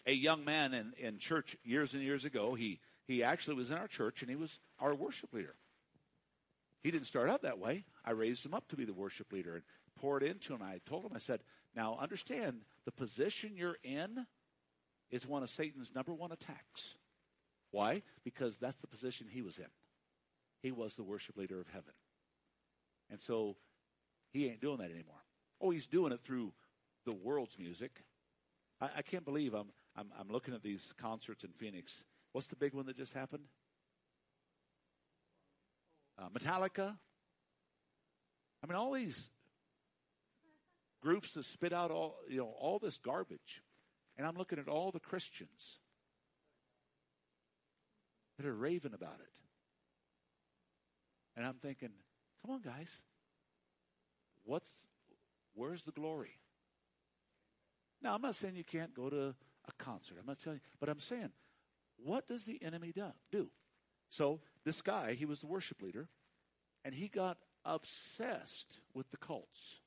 [0.06, 2.54] a young man in, in church years and years ago.
[2.54, 5.54] He he actually was in our church and he was our worship leader.
[6.82, 7.84] He didn't start out that way.
[8.04, 9.62] I raised him up to be the worship leader and
[9.96, 10.62] poured into him.
[10.62, 11.40] I told him, I said,
[11.74, 14.26] now understand the position you're in
[15.10, 16.94] is one of Satan's number one attacks.
[17.70, 18.02] Why?
[18.24, 19.66] Because that's the position he was in.
[20.62, 21.94] He was the worship leader of heaven.
[23.10, 23.56] And so
[24.32, 25.22] he ain't doing that anymore.
[25.60, 26.52] Oh, he's doing it through
[27.04, 28.02] the world's music.
[28.80, 32.04] I, I can't believe I'm, I'm, I'm looking at these concerts in Phoenix.
[32.32, 33.44] What's the big one that just happened?
[36.18, 36.96] Uh, Metallica.
[38.62, 39.30] I mean, all these
[41.02, 43.62] groups that spit out all you know all this garbage,
[44.16, 45.78] and I'm looking at all the Christians
[48.36, 49.32] that are raving about it,
[51.36, 51.90] and I'm thinking,
[52.42, 52.96] come on, guys,
[54.44, 54.72] what's
[55.54, 56.40] where's the glory?
[58.02, 59.34] Now, I'm not saying you can't go to
[59.68, 60.16] a concert.
[60.18, 61.30] I'm not telling you, but I'm saying,
[62.02, 63.12] what does the enemy do?
[63.30, 63.50] do?
[64.08, 66.08] So this guy, he was the worship leader,
[66.84, 69.80] and he got obsessed with the cults.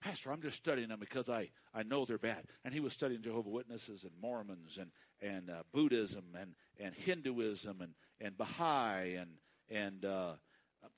[0.00, 2.44] Pastor, I'm just studying them because I, I know they're bad.
[2.64, 7.80] And he was studying Jehovah Witnesses and Mormons and, and uh, Buddhism and, and Hinduism
[7.80, 9.30] and, and Baha'i and,
[9.70, 10.32] and uh,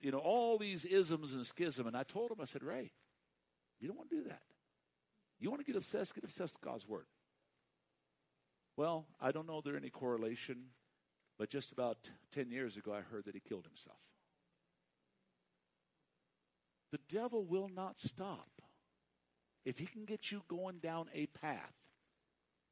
[0.01, 1.87] you know, all these isms and schism.
[1.87, 2.93] And I told him, I said, Ray,
[3.81, 4.43] you don't want to do that.
[5.39, 7.07] You want to get obsessed, get obsessed with God's Word.
[8.77, 10.67] Well, I don't know there any correlation,
[11.39, 13.99] but just about 10 years ago, I heard that he killed himself.
[16.91, 18.49] The devil will not stop.
[19.65, 21.75] If he can get you going down a path,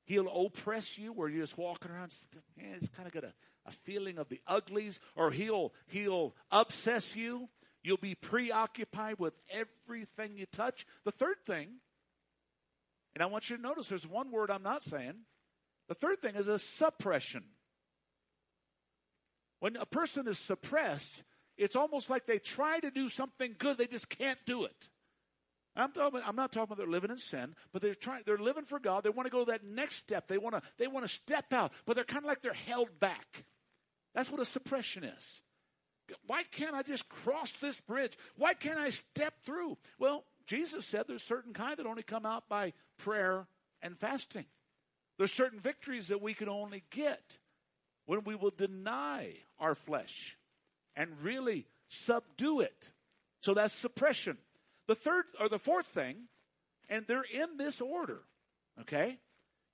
[0.05, 2.13] he'll oppress you where you're just walking around,
[2.59, 3.33] eh, it's kind of got a,
[3.67, 7.49] a feeling of the uglies, or he'll, he'll obsess you.
[7.83, 10.87] You'll be preoccupied with everything you touch.
[11.05, 11.69] The third thing,
[13.15, 15.15] and I want you to notice there's one word I'm not saying.
[15.89, 17.45] The third thing is a suppression.
[19.61, 21.23] When a person is suppressed,
[21.57, 24.89] it's almost like they try to do something good, they just can't do it.
[25.77, 28.65] I'm, talking, I'm not talking about they're living in sin, but they're trying, they're living
[28.65, 29.05] for God.
[29.05, 30.29] They want to go that next step.
[30.29, 32.99] They want to, they want to step out, but they're kind of like they're held
[32.99, 33.45] back.
[34.15, 35.43] That's what a suppression is.
[36.27, 38.17] Why can't I just cross this bridge?
[38.37, 39.77] Why can't I step through?
[39.99, 43.47] Well, Jesus said there's certain kind that only come out by prayer
[43.83, 44.47] and fasting.
[45.19, 47.39] There's certain victories that we can only get
[48.07, 50.37] when we will deny our flesh
[50.95, 52.91] and really subdue it.
[53.43, 54.39] So that's suppression.
[54.87, 56.29] The third or the fourth thing,
[56.89, 58.23] and they're in this order,
[58.81, 59.19] okay?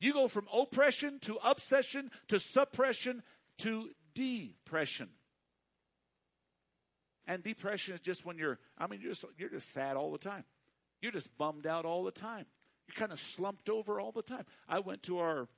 [0.01, 3.23] You go from oppression to obsession to suppression
[3.59, 5.09] to depression.
[7.27, 10.19] And depression is just when you're, I mean, you're just, you're just sad all the
[10.19, 10.45] time.
[11.01, 12.47] You're just bummed out all the time.
[12.89, 14.45] You're kind of slumped over all the time.
[14.69, 15.49] I went to our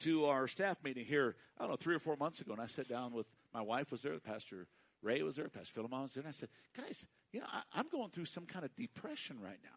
[0.00, 2.66] to our staff meeting here, I don't know, three or four months ago, and I
[2.66, 4.66] sat down with my wife was there, the Pastor
[5.02, 7.88] Ray was there, Pastor Philemon was there, and I said, guys, you know, I, I'm
[7.88, 9.70] going through some kind of depression right now.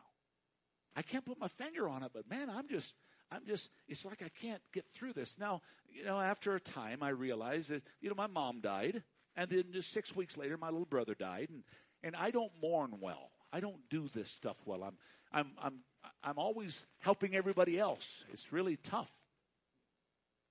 [0.95, 2.93] I can't put my finger on it, but man, I'm just,
[3.31, 5.35] I'm just, it's like I can't get through this.
[5.37, 9.03] Now, you know, after a time, I realized that, you know, my mom died.
[9.35, 11.49] And then just six weeks later, my little brother died.
[11.49, 11.63] And,
[12.03, 13.31] and I don't mourn well.
[13.51, 14.83] I don't do this stuff well.
[14.83, 14.97] I'm,
[15.33, 15.79] I'm, I'm,
[16.23, 18.23] I'm always helping everybody else.
[18.31, 19.11] It's really tough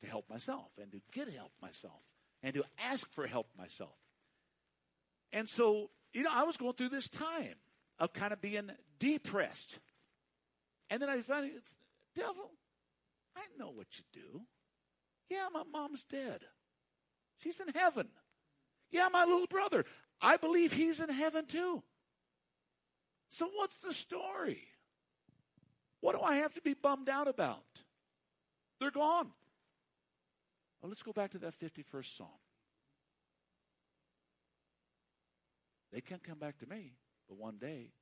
[0.03, 2.01] to help myself and to get help myself
[2.43, 3.97] and to ask for help myself.
[5.35, 7.57] And so, you know, I was going through this time
[7.99, 8.71] of kind of being
[9.01, 9.81] depressed.
[10.89, 11.51] And then I found,
[12.15, 12.53] devil,
[13.37, 14.43] I know what you do.
[15.29, 16.41] Yeah, my mom's dead.
[17.43, 18.09] She's in heaven.
[18.93, 19.85] Yeah, my little brother.
[20.21, 21.83] I believe he's in heaven too.
[23.31, 24.63] So what's the story?
[26.01, 27.65] What do I have to be bummed out about?
[28.79, 29.33] They're gone.
[30.81, 32.29] Well, let's go back to that 51st Psalm.
[35.95, 36.93] They can't come back to me,
[37.29, 37.93] but one day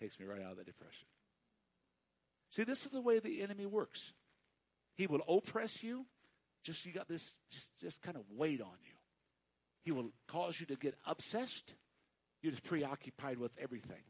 [0.00, 1.06] takes me right out of the depression.
[2.50, 4.12] See, this is the way the enemy works.
[4.96, 6.06] He will oppress you.
[6.64, 8.96] Just you got this just, just kind of weight on you.
[9.84, 11.72] He will cause you to get obsessed.
[12.42, 14.02] You're just preoccupied with everything.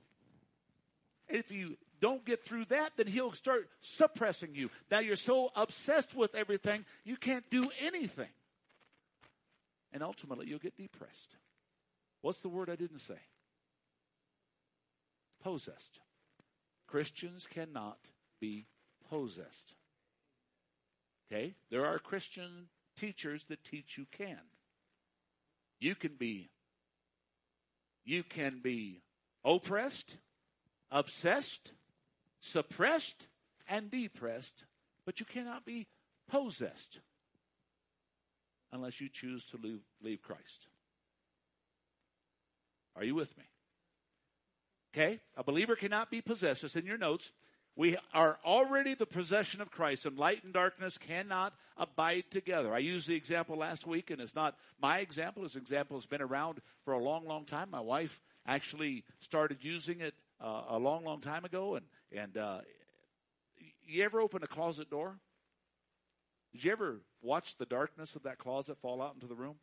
[1.28, 4.70] And if you don't get through that, then he'll start suppressing you.
[4.90, 8.30] Now you're so obsessed with everything, you can't do anything.
[9.92, 11.36] And ultimately, you'll get depressed.
[12.22, 13.18] What's the word I didn't say?
[15.42, 16.00] Possessed.
[16.86, 17.98] Christians cannot
[18.40, 18.66] be
[19.08, 19.74] possessed.
[21.30, 21.54] Okay?
[21.70, 24.38] There are Christian teachers that teach you can.
[25.80, 26.50] You can be
[28.04, 29.02] you can be
[29.44, 30.16] oppressed,
[30.90, 31.72] obsessed,
[32.40, 33.28] suppressed,
[33.68, 34.64] and depressed,
[35.04, 35.86] but you cannot be
[36.28, 37.00] possessed
[38.72, 40.66] unless you choose to leave, leave Christ.
[42.96, 43.44] Are you with me?
[44.94, 45.20] Okay?
[45.36, 46.64] A believer cannot be possessed.
[46.64, 47.32] It's in your notes.
[47.76, 52.74] We are already the possession of Christ, and light and darkness cannot abide together.
[52.74, 55.44] I used the example last week, and it's not my example.
[55.44, 57.70] This example has been around for a long, long time.
[57.70, 61.76] My wife actually started using it uh, a long, long time ago.
[61.76, 62.60] And, and uh,
[63.86, 65.18] you ever open a closet door?
[66.52, 69.56] Did you ever watch the darkness of that closet fall out into the room?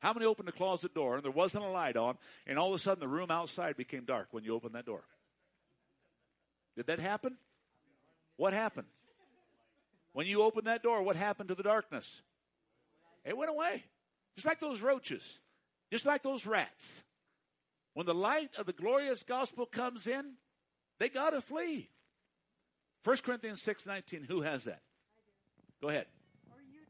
[0.00, 2.74] How many opened the closet door and there wasn't a light on, and all of
[2.74, 5.02] a sudden the room outside became dark when you opened that door?
[6.76, 7.36] Did that happen?
[8.36, 8.88] What happened?
[10.12, 12.20] When you opened that door, what happened to the darkness?
[13.24, 13.84] It went away.
[14.36, 15.38] Just like those roaches,
[15.90, 16.84] just like those rats.
[17.94, 20.34] When the light of the glorious gospel comes in,
[20.98, 21.88] they got to flee.
[23.04, 24.82] 1 Corinthians 6:19, who has that?
[25.84, 26.06] Go ahead.
[26.50, 26.80] Or, you,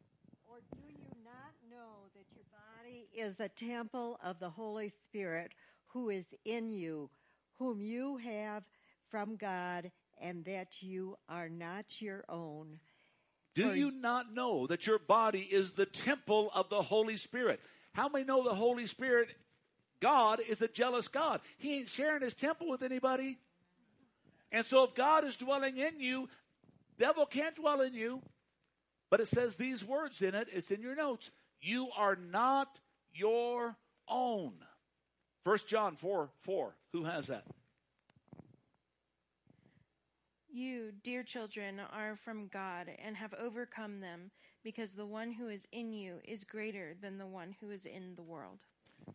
[0.49, 5.51] or do you not know that your body is a temple of the Holy Spirit
[5.89, 7.11] who is in you,
[7.59, 8.63] whom you have
[9.11, 9.91] from God,
[10.21, 12.79] and that you are not your own?
[13.57, 17.59] Do you not know that your body is the temple of the Holy Spirit?
[17.95, 19.35] How many know the Holy Spirit,
[19.99, 21.41] God, is a jealous God?
[21.59, 23.39] He ain't sharing his temple with anybody.
[24.53, 26.29] And so if God is dwelling in you,
[26.97, 28.23] devil can't dwell in you.
[29.15, 31.31] But it says these words in it, it's in your notes.
[31.61, 32.81] You are not
[33.12, 33.77] your
[34.09, 34.55] own.
[35.45, 36.77] First John 4 4.
[36.91, 37.45] Who has that?
[40.53, 44.33] You, dear children, are from God and have overcome them,
[44.65, 48.17] because the one who is in you is greater than the one who is in
[48.17, 48.59] the world.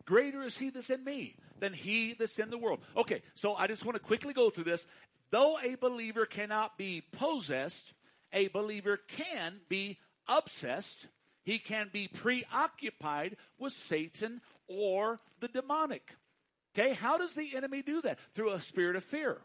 [0.06, 2.80] Greater is he that's in me than he that's in the world.
[2.96, 4.86] Okay, so I just want to quickly go through this.
[5.30, 7.92] Though a believer cannot be possessed,
[8.32, 11.06] a believer can be obsessed.
[11.42, 16.14] He can be preoccupied with Satan or the demonic.
[16.76, 18.18] Okay, how does the enemy do that?
[18.34, 19.38] Through a spirit of fear.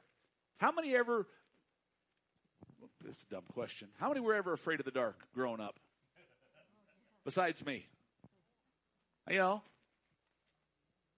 [0.57, 1.27] How many ever,
[3.07, 5.79] is a dumb question, how many were ever afraid of the dark growing up?
[7.23, 7.87] Besides me.
[9.29, 9.61] You know,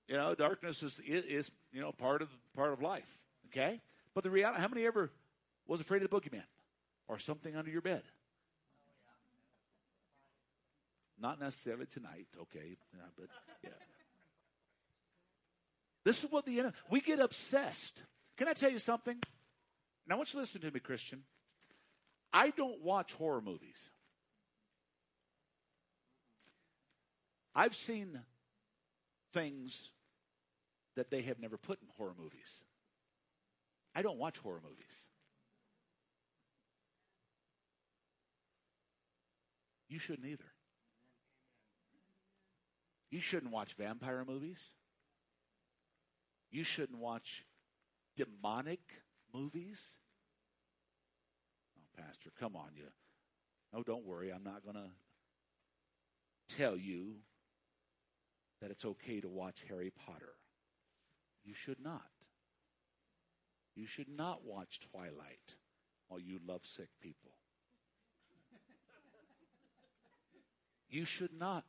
[0.07, 3.19] you know, darkness is, is you know, part of, part of life.
[3.47, 3.81] Okay?
[4.13, 5.11] But the reality, how many ever
[5.67, 6.43] was afraid of the boogeyman?
[7.07, 8.03] Or something under your bed?
[11.19, 12.77] Not necessarily tonight, okay,
[13.17, 13.29] but
[13.63, 13.69] yeah.
[16.03, 17.99] This is what the enemy, we get obsessed.
[18.37, 19.17] Can I tell you something?
[20.07, 21.23] Now, I want you to listen to me, Christian.
[22.31, 23.89] I don't watch horror movies.
[27.55, 28.19] I've seen
[29.33, 29.91] things
[30.95, 32.53] that they have never put in horror movies.
[33.95, 35.01] I don't watch horror movies.
[39.87, 40.51] You shouldn't either.
[43.09, 44.61] You shouldn't watch vampire movies.
[46.51, 47.45] You shouldn't watch
[48.15, 48.81] demonic
[49.33, 49.81] movies?
[51.77, 52.87] Oh, Pastor, come on, you.
[53.73, 54.31] No, don't worry.
[54.31, 57.15] I'm not going to tell you
[58.61, 60.33] that it's okay to watch Harry Potter.
[61.43, 62.01] You should not.
[63.75, 65.55] You should not watch Twilight,
[66.09, 67.36] all you lovesick people.
[70.89, 71.65] You should not.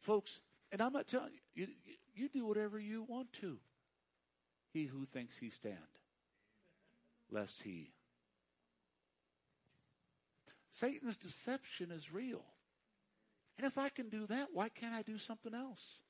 [0.00, 0.40] Folks,
[0.70, 3.58] and I'm not telling you, you, you do whatever you want to.
[4.72, 5.76] He who thinks he stand,
[7.30, 7.90] lest he.
[10.70, 12.42] Satan's deception is real.
[13.58, 16.00] And if I can do that, why can't I do something else?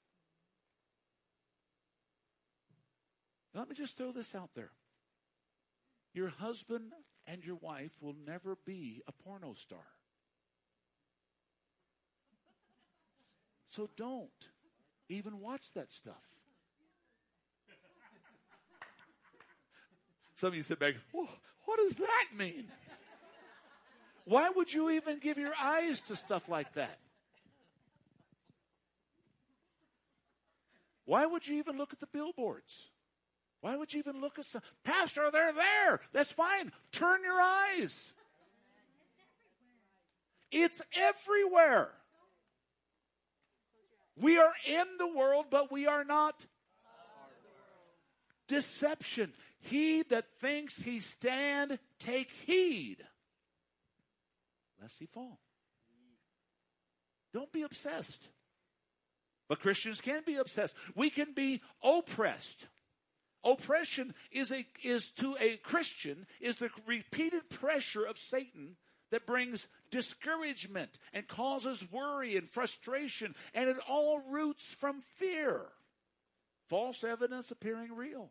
[3.54, 4.70] Let me just throw this out there.
[6.14, 6.92] Your husband
[7.26, 9.84] and your wife will never be a porno star.
[13.74, 14.28] So don't
[15.08, 16.14] even watch that stuff.
[20.34, 22.64] Some of you sit back, what does that mean?
[24.24, 26.98] Why would you even give your eyes to stuff like that?
[31.06, 32.88] Why would you even look at the billboards?
[33.62, 35.30] Why would you even look at some pastor?
[35.30, 36.00] They're there.
[36.12, 36.72] That's fine.
[36.90, 38.12] Turn your eyes.
[40.50, 41.90] It's everywhere.
[44.16, 46.46] We are in the world, but we are not.
[48.48, 49.32] Deception.
[49.60, 52.96] He that thinks he stand, take heed,
[54.80, 55.38] lest he fall.
[57.32, 58.28] Don't be obsessed.
[59.48, 60.74] But Christians can be obsessed.
[60.94, 62.66] We can be oppressed.
[63.44, 68.76] Oppression is a is to a Christian is the repeated pressure of Satan
[69.12, 75.60] that brings discouragement and causes worry and frustration, and it all roots from fear.
[76.68, 78.30] False evidence appearing real.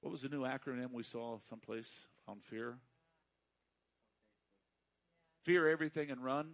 [0.00, 1.90] What was the new acronym we saw someplace
[2.26, 2.78] on fear?
[5.42, 6.50] Fear everything and run,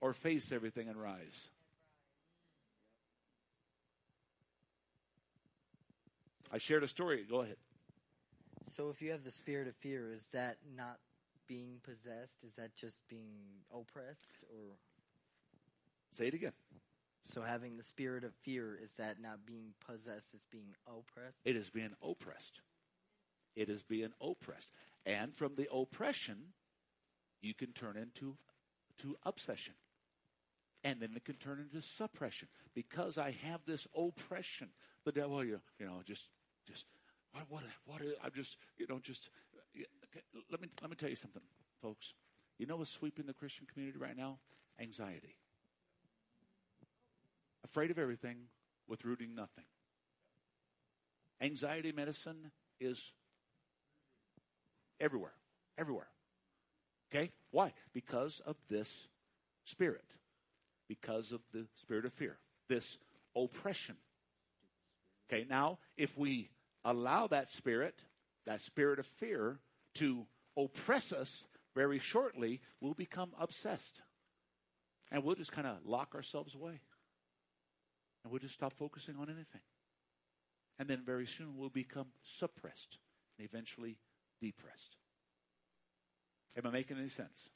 [0.00, 1.48] or face everything and rise?
[6.52, 7.24] I shared a story.
[7.28, 7.56] Go ahead.
[8.76, 10.98] So if you have the spirit of fear, is that not
[11.48, 12.36] being possessed?
[12.46, 13.40] Is that just being
[13.74, 14.76] oppressed or
[16.12, 16.52] Say it again.
[17.24, 21.38] so having the spirit of fear is that not being possessed, it's being oppressed?
[21.44, 22.60] It is being oppressed.
[23.56, 24.68] It is being oppressed.
[25.06, 26.52] And from the oppression,
[27.40, 28.36] you can turn into
[28.98, 29.74] to obsession.
[30.84, 32.48] And then it can turn into suppression.
[32.74, 34.68] Because I have this oppression.
[35.04, 36.28] The devil, you, you know, just
[36.66, 36.86] just
[37.32, 39.30] what what what I'm just you know just
[40.50, 41.42] let me let me tell you something,
[41.80, 42.14] folks.
[42.58, 44.38] You know what's sweeping the Christian community right now?
[44.80, 45.36] Anxiety.
[47.64, 48.36] Afraid of everything
[48.86, 49.64] with rooting nothing.
[51.40, 52.50] Anxiety medicine
[52.80, 53.12] is
[55.00, 55.32] everywhere.
[55.78, 56.08] Everywhere.
[57.12, 57.30] Okay?
[57.50, 57.72] Why?
[57.92, 59.08] Because of this
[59.64, 60.04] spirit.
[60.88, 62.36] Because of the spirit of fear.
[62.68, 62.98] This
[63.36, 63.96] oppression.
[65.32, 66.50] Okay, now if we
[66.84, 68.02] allow that spirit,
[68.44, 69.60] that spirit of fear,
[69.94, 70.26] to
[70.58, 74.02] oppress us very shortly, we'll become obsessed.
[75.10, 76.80] And we'll just kind of lock ourselves away.
[78.24, 79.62] And we'll just stop focusing on anything.
[80.78, 82.98] And then very soon we'll become suppressed
[83.38, 83.98] and eventually
[84.40, 84.96] depressed.
[86.56, 87.48] Am I making any sense?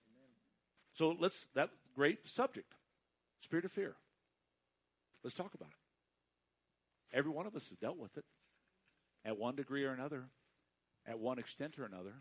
[0.94, 2.72] So let's, that great subject,
[3.40, 3.96] spirit of fear.
[5.22, 5.85] Let's talk about it.
[7.12, 8.24] Every one of us has dealt with it
[9.24, 10.24] at one degree or another,
[11.06, 12.14] at one extent or another.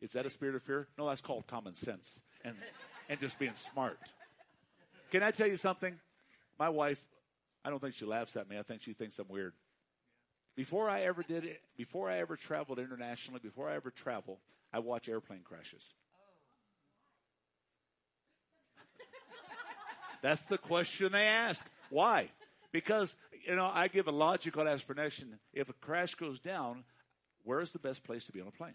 [0.00, 0.86] Is that a spirit of fear?
[0.98, 2.08] No, that's called common sense
[2.44, 2.54] and,
[3.08, 3.98] and just being smart.
[5.10, 5.98] Can I tell you something?
[6.58, 7.02] My wife,
[7.64, 8.58] I don't think she laughs at me.
[8.58, 9.54] I think she thinks I'm weird.
[10.54, 14.38] Before I ever did it, before I ever traveled internationally, before I ever travel,
[14.72, 15.82] I watch airplane crashes.
[20.22, 21.62] That's the question they ask.
[21.90, 22.30] Why?
[22.72, 23.14] Because,
[23.46, 25.38] you know, I give a logical explanation.
[25.52, 26.84] If a crash goes down,
[27.44, 28.74] where's the best place to be on a plane?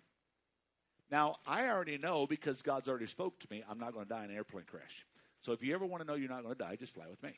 [1.11, 4.23] Now, I already know because God's already spoke to me, I'm not going to die
[4.23, 5.05] in an airplane crash.
[5.41, 7.21] So if you ever want to know you're not going to die, just fly with
[7.21, 7.37] me.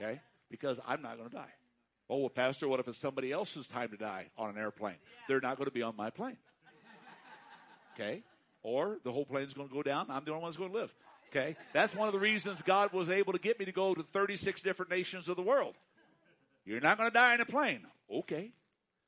[0.00, 0.20] Okay?
[0.50, 1.52] Because I'm not going to die.
[2.08, 4.96] Oh, well, Pastor, what if it's somebody else's time to die on an airplane?
[5.26, 6.36] They're not going to be on my plane.
[7.94, 8.22] Okay?
[8.62, 10.06] Or the whole plane's going to go down.
[10.08, 10.94] I'm the only one who's going to live.
[11.30, 11.56] Okay?
[11.72, 14.60] That's one of the reasons God was able to get me to go to 36
[14.62, 15.74] different nations of the world.
[16.64, 17.86] You're not going to die in a plane.
[18.10, 18.52] Okay.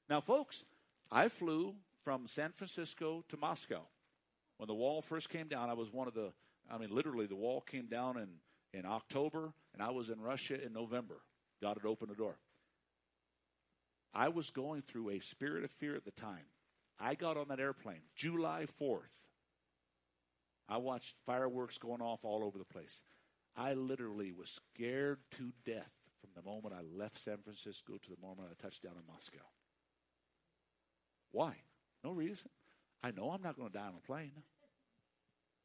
[0.09, 0.65] Now, folks,
[1.11, 3.83] I flew from San Francisco to Moscow.
[4.57, 6.33] When the wall first came down, I was one of the
[6.71, 10.63] I mean, literally, the wall came down in, in October, and I was in Russia
[10.63, 11.17] in November.
[11.63, 12.37] God had opened the door.
[14.13, 16.45] I was going through a spirit of fear at the time.
[17.01, 19.15] I got on that airplane July 4th.
[20.69, 23.01] I watched fireworks going off all over the place.
[23.57, 28.21] I literally was scared to death from the moment I left San Francisco to the
[28.21, 29.45] moment I touched down in Moscow.
[31.33, 31.55] Why?
[32.05, 32.51] No reason.
[33.03, 34.33] I know I'm not going to die on a plane.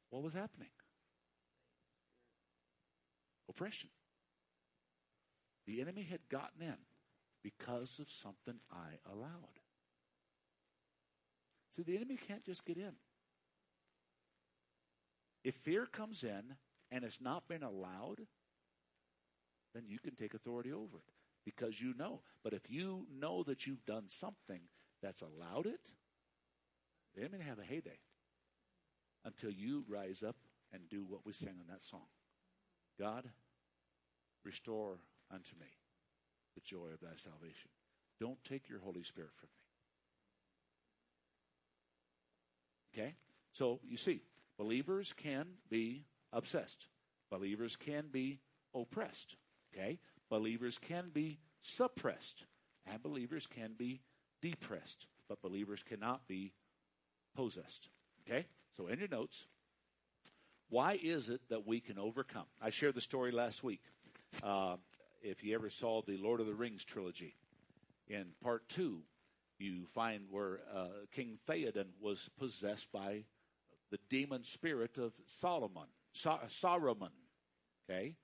[0.10, 0.70] What was happening?
[3.50, 3.90] Oppression.
[5.66, 6.78] The enemy had gotten in
[7.42, 9.60] because of something I allowed.
[11.76, 12.94] See, the enemy can't just get in.
[15.44, 16.56] If fear comes in
[16.92, 18.22] and it's not been allowed,
[19.74, 21.14] then you can take authority over it
[21.46, 22.22] because you know.
[22.44, 24.62] But if you know that you've done something
[25.02, 25.92] that's allowed it,
[27.16, 28.00] they may have a heyday
[29.26, 30.36] until you rise up
[30.72, 32.08] and do what we sang in that song.
[33.00, 33.30] God,
[34.44, 35.00] restore
[35.32, 35.68] unto me
[36.56, 37.70] the joy of thy salvation.
[38.20, 39.50] Don't take your Holy Spirit from
[42.96, 43.04] me.
[43.04, 43.16] Okay?
[43.52, 44.22] So you see,
[44.58, 46.88] believers can be obsessed.
[47.30, 48.40] Believers can be
[48.76, 49.36] oppressed.
[49.74, 50.00] Okay?
[50.30, 52.46] Believers can be suppressed.
[52.86, 54.02] And believers can be
[54.42, 55.08] depressed.
[55.30, 56.54] But believers cannot be
[57.36, 57.90] possessed.
[58.28, 58.46] Okay?
[58.76, 59.48] So in your notes,
[60.70, 62.46] why is it that we can overcome?
[62.62, 63.82] I shared the story last week.
[64.42, 64.78] Uh,
[65.22, 67.36] if you ever saw the Lord of the Rings trilogy,
[68.08, 69.02] in part two,
[69.60, 73.24] you find where uh, King Theoden was possessed by
[73.94, 77.12] the demon spirit of Solomon, Sa- Saruman,
[77.88, 78.16] okay,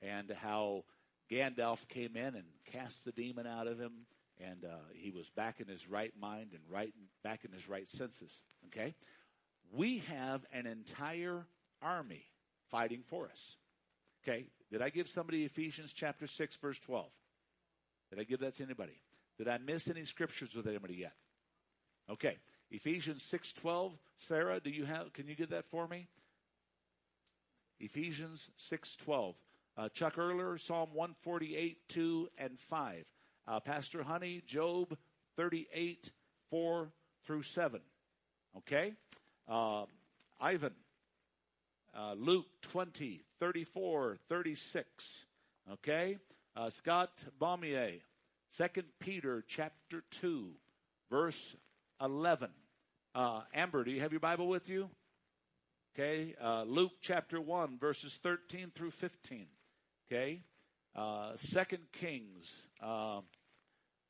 [0.00, 0.82] and how
[1.30, 3.92] Gandalf came in and cast the demon out of him,
[4.40, 6.92] and uh, he was back in his right mind and right
[7.22, 8.42] back in his right senses.
[8.66, 8.96] Okay,
[9.72, 11.46] we have an entire
[11.80, 12.24] army
[12.68, 13.56] fighting for us.
[14.24, 17.12] Okay, did I give somebody Ephesians chapter six verse twelve?
[18.10, 19.00] Did I give that to anybody?
[19.38, 21.14] Did I miss any scriptures with anybody yet?
[22.10, 22.38] Okay,
[22.72, 23.92] Ephesians six twelve.
[24.18, 25.12] Sarah, do you have?
[25.12, 26.08] Can you get that for me?
[27.78, 29.36] Ephesians six twelve.
[29.76, 33.04] Uh, Chuck Erler, Psalm 148, 2 and 5.
[33.48, 34.96] Uh, Pastor Honey, Job
[35.36, 36.10] 38,
[36.50, 36.92] 4
[37.24, 37.80] through 7.
[38.58, 38.92] Okay?
[39.48, 39.84] Uh,
[40.38, 40.74] Ivan,
[41.96, 45.26] uh, Luke 20, 34, 36.
[45.72, 46.18] Okay?
[46.54, 48.00] Uh, Scott Baumier,
[48.58, 50.50] 2 Peter chapter 2,
[51.10, 51.56] verse
[51.98, 52.50] 11.
[53.14, 54.88] Uh, Amber, do you have your Bible with you?
[55.94, 59.46] Okay, uh, Luke chapter 1, verses 13 through 15.
[60.10, 60.40] Okay,
[60.96, 63.20] uh, Second Kings, uh,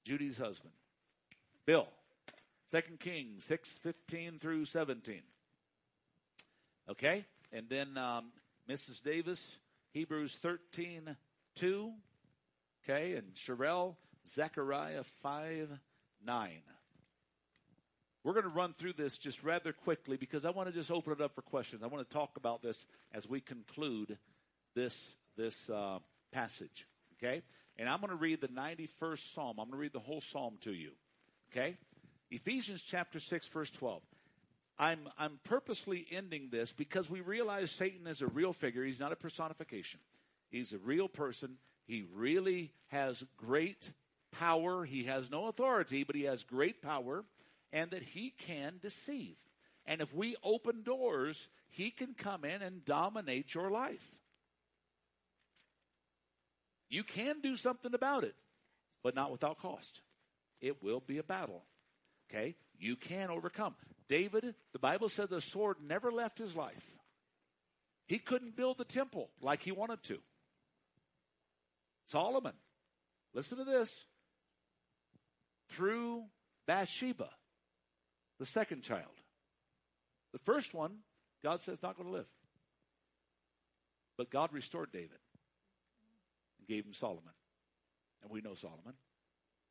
[0.05, 0.72] Judy's husband.
[1.66, 1.88] Bill,
[2.70, 5.20] Second Kings 6, 15 through 17.
[6.88, 8.26] Okay, and then um,
[8.70, 9.03] Mrs.
[9.03, 9.59] Davis,
[9.90, 11.16] Hebrews 13,
[11.57, 11.92] 2.
[12.84, 13.96] Okay, and Sherelle,
[14.28, 15.76] Zechariah 5,
[16.24, 16.50] 9.
[18.24, 21.12] We're going to run through this just rather quickly because I want to just open
[21.12, 21.82] it up for questions.
[21.82, 24.16] I want to talk about this as we conclude
[24.74, 25.98] this this uh,
[26.30, 26.86] passage.
[27.18, 27.42] Okay,
[27.78, 29.58] and I'm going to read the 91st Psalm.
[29.58, 30.92] I'm going to read the whole Psalm to you.
[31.50, 31.76] Okay,
[32.30, 34.02] Ephesians chapter six, verse 12.
[34.78, 38.84] I'm I'm purposely ending this because we realize Satan is a real figure.
[38.84, 39.98] He's not a personification.
[40.48, 41.56] He's a real person.
[41.86, 43.90] He really has great
[44.30, 44.84] power.
[44.84, 47.24] He has no authority, but he has great power
[47.72, 49.36] and that he can deceive.
[49.86, 54.06] And if we open doors, he can come in and dominate your life.
[56.88, 58.34] You can do something about it,
[59.02, 60.02] but not without cost.
[60.60, 61.64] It will be a battle.
[62.30, 62.54] Okay?
[62.78, 63.74] You can overcome.
[64.08, 66.86] David, the Bible says the sword never left his life.
[68.06, 70.18] He couldn't build the temple like he wanted to.
[72.06, 72.52] Solomon,
[73.32, 73.90] listen to this.
[75.68, 76.24] Through
[76.66, 77.30] Bathsheba,
[78.43, 79.22] the second child.
[80.32, 80.97] The first one,
[81.45, 82.26] God says, not going to live.
[84.18, 85.20] But God restored David
[86.59, 87.34] and gave him Solomon.
[88.20, 88.95] And we know Solomon,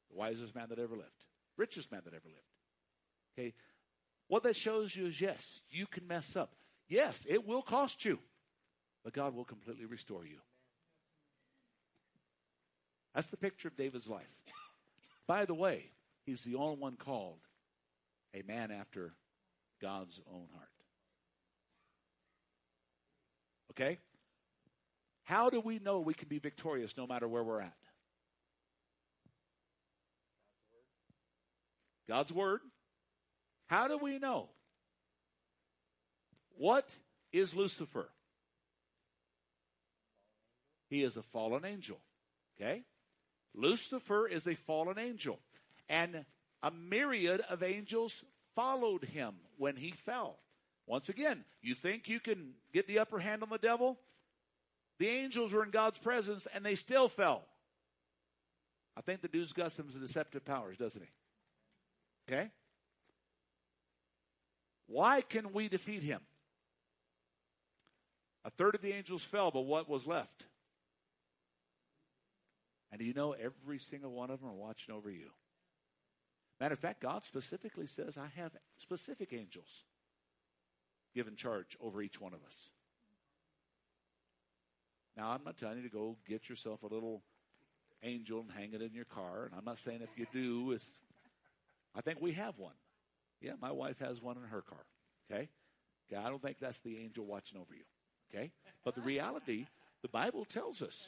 [0.09, 1.25] the wisest man that ever lived,
[1.57, 3.37] richest man that ever lived.
[3.37, 3.53] Okay?
[4.29, 6.53] What that shows you is yes, you can mess up.
[6.87, 8.19] Yes, it will cost you,
[9.03, 10.37] but God will completely restore you.
[13.13, 14.33] That's the picture of David's life.
[15.27, 15.87] By the way,
[16.25, 17.39] he's the only one called
[18.33, 19.13] a man after
[19.81, 20.69] God's own heart.
[23.71, 23.97] Okay?
[25.23, 27.73] How do we know we can be victorious no matter where we're at?
[32.07, 32.59] God's Word.
[33.67, 34.49] How do we know?
[36.57, 36.97] What
[37.31, 38.09] is Lucifer?
[40.89, 41.99] He is a fallen angel.
[42.59, 42.83] Okay?
[43.55, 45.39] Lucifer is a fallen angel.
[45.87, 46.25] And
[46.63, 48.23] a myriad of angels
[48.55, 50.37] followed him when he fell.
[50.85, 53.99] Once again, you think you can get the upper hand on the devil?
[54.99, 57.43] The angels were in God's presence and they still fell.
[58.95, 62.33] I think the dude's got some deceptive powers, doesn't he?
[62.33, 62.51] Okay?
[64.87, 66.19] Why can we defeat him?
[68.43, 70.47] A third of the angels fell, but what was left?
[72.91, 75.29] And you know every single one of them are watching over you?
[76.61, 79.83] Matter of fact, God specifically says, I have specific angels
[81.15, 82.55] given charge over each one of us.
[85.17, 87.23] Now, I'm not telling you to go get yourself a little
[88.03, 89.45] angel and hang it in your car.
[89.45, 90.85] And I'm not saying if you do, it's,
[91.95, 92.75] I think we have one.
[93.41, 94.85] Yeah, my wife has one in her car.
[95.31, 95.49] Okay?
[96.11, 97.85] Okay, I don't think that's the angel watching over you.
[98.31, 98.51] Okay?
[98.85, 99.65] But the reality,
[100.03, 101.07] the Bible tells us.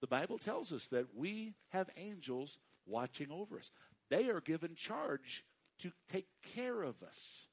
[0.00, 2.58] The Bible tells us that we have angels
[2.88, 3.70] watching over us.
[4.10, 5.44] They are given charge
[5.80, 7.48] to take care of us.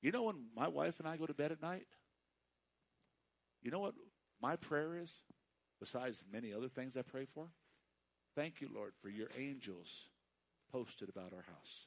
[0.00, 1.86] You know when my wife and I go to bed at night?
[3.62, 3.94] You know what
[4.40, 5.12] my prayer is?
[5.78, 7.48] Besides many other things I pray for?
[8.34, 10.08] Thank you, Lord, for your angels
[10.72, 11.86] posted about our house.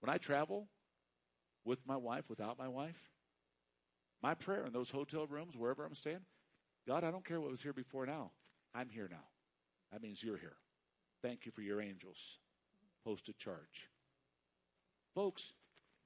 [0.00, 0.68] When I travel
[1.64, 3.10] with my wife, without my wife,
[4.22, 6.24] my prayer in those hotel rooms, wherever I'm staying,
[6.90, 8.32] God, I don't care what was here before now.
[8.74, 9.22] I'm here now.
[9.92, 10.56] That means you're here.
[11.22, 12.40] Thank you for your angels
[13.04, 13.88] posted charge.
[15.14, 15.52] Folks,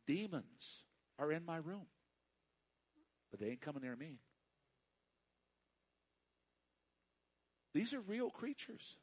[0.06, 0.82] demons
[1.18, 1.86] are in my room,
[3.30, 4.18] but they ain't coming near me.
[7.72, 8.98] These are real creatures.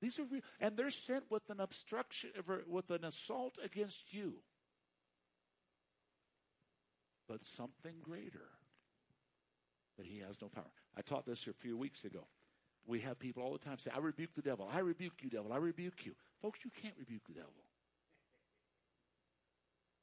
[0.00, 2.30] These are real, and they're sent with an obstruction,
[2.66, 4.34] with an assault against you.
[7.28, 8.48] But something greater.
[9.96, 10.70] But he has no power.
[10.96, 12.26] I taught this a few weeks ago.
[12.86, 14.68] We have people all the time say, I rebuke the devil.
[14.72, 15.52] I rebuke you, devil.
[15.52, 16.12] I rebuke you.
[16.40, 17.52] Folks, you can't rebuke the devil.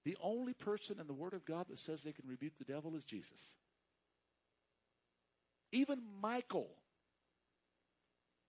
[0.05, 2.95] The only person in the Word of God that says they can rebuke the devil
[2.95, 3.39] is Jesus.
[5.71, 6.69] Even Michael,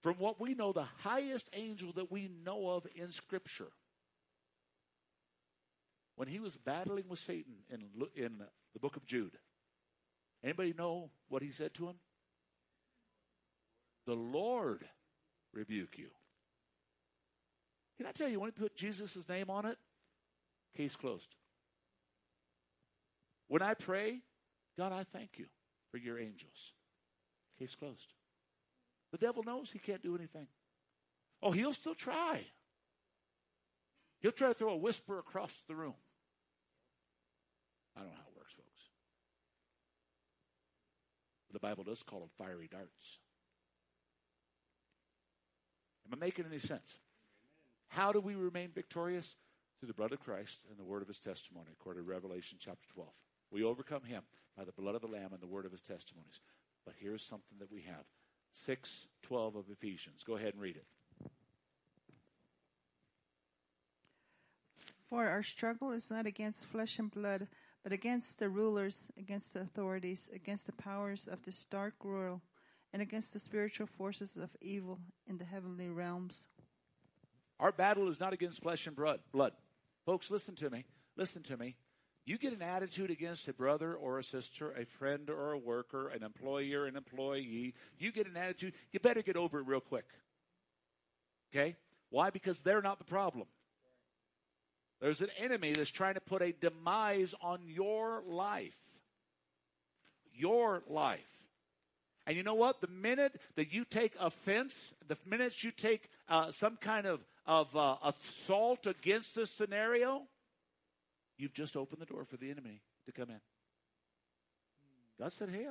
[0.02, 3.72] from what we know, the highest angel that we know of in Scripture,
[6.16, 7.82] when he was battling with Satan in,
[8.14, 8.38] in
[8.72, 9.36] the book of Jude,
[10.42, 11.96] anybody know what he said to him?
[14.06, 14.84] The Lord
[15.52, 16.08] rebuke you.
[17.96, 19.76] Can I tell you, when he put Jesus' name on it,
[20.76, 21.34] case closed.
[23.48, 24.20] When I pray,
[24.78, 25.46] God, I thank you
[25.90, 26.72] for your angels.
[27.58, 28.14] Case closed.
[29.12, 30.46] The devil knows he can't do anything.
[31.42, 32.46] Oh, he'll still try.
[34.20, 35.94] He'll try to throw a whisper across the room.
[37.96, 38.82] I don't know how it works, folks.
[41.52, 43.18] The Bible does call them fiery darts.
[46.06, 46.98] Am I making any sense?
[47.88, 49.36] How do we remain victorious?
[49.78, 52.86] Through the blood of Christ and the word of his testimony, according to Revelation chapter
[52.92, 53.08] 12.
[53.50, 54.22] We overcome him
[54.56, 56.40] by the blood of the Lamb and the word of his testimonies.
[56.84, 58.04] But here's something that we have
[58.66, 60.22] 6 12 of Ephesians.
[60.22, 60.84] Go ahead and read it.
[65.08, 67.48] For our struggle is not against flesh and blood,
[67.82, 72.40] but against the rulers, against the authorities, against the powers of this dark world,
[72.92, 76.42] and against the spiritual forces of evil in the heavenly realms.
[77.58, 79.52] Our battle is not against flesh and blood.
[80.04, 80.84] Folks, listen to me.
[81.16, 81.76] Listen to me.
[82.26, 86.08] You get an attitude against a brother or a sister, a friend or a worker,
[86.08, 87.74] an employer, an employee.
[87.98, 90.06] You get an attitude, you better get over it real quick.
[91.52, 91.76] Okay?
[92.10, 92.30] Why?
[92.30, 93.46] Because they're not the problem.
[95.00, 98.76] There's an enemy that's trying to put a demise on your life.
[100.34, 101.30] Your life.
[102.26, 102.80] And you know what?
[102.80, 104.74] The minute that you take offense,
[105.08, 110.22] the minute you take uh, some kind of, of uh, assault against this scenario,
[111.38, 113.40] you've just opened the door for the enemy to come in.
[115.18, 115.66] God said, hey,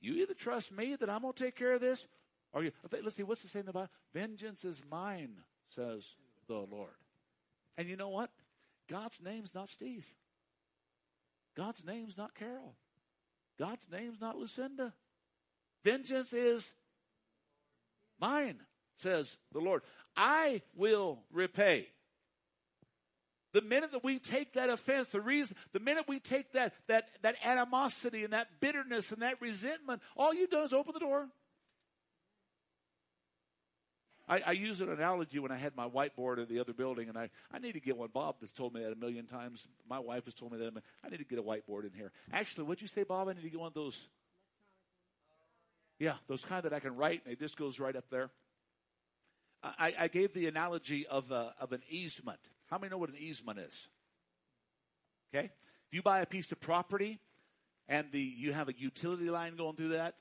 [0.00, 2.06] you either trust me that I'm going to take care of this,
[2.52, 3.90] or you, let's see, what's the saying in the Bible?
[4.12, 5.36] Vengeance is mine,
[5.74, 6.06] says
[6.46, 6.90] the Lord.
[7.76, 8.30] And you know what?
[8.88, 10.06] God's name's not Steve.
[11.56, 12.74] God's name's not Carol.
[13.58, 14.92] God's name's not Lucinda.
[15.84, 16.70] Vengeance is
[18.20, 18.60] mine,
[18.96, 19.82] says the Lord.
[20.16, 21.88] I will repay.
[23.52, 27.08] The minute that we take that offense, the reason, the minute we take that, that,
[27.22, 31.28] that animosity and that bitterness and that resentment, all you've done is open the door.
[34.26, 37.18] I, I use an analogy when I had my whiteboard in the other building, and
[37.18, 38.08] I, I need to get one.
[38.12, 39.66] Bob has told me that a million times.
[39.88, 40.72] My wife has told me that.
[41.04, 42.10] I need to get a whiteboard in here.
[42.32, 43.28] Actually, what'd you say, Bob?
[43.28, 44.08] I need to get one of those.
[45.98, 48.30] Yeah, those kind that I can write, and it just goes right up there.
[49.62, 52.40] I, I gave the analogy of, a, of an easement.
[52.70, 53.88] How many know what an easement is?
[55.34, 55.46] Okay?
[55.46, 57.18] If you buy a piece of property
[57.88, 60.16] and the you have a utility line going through that,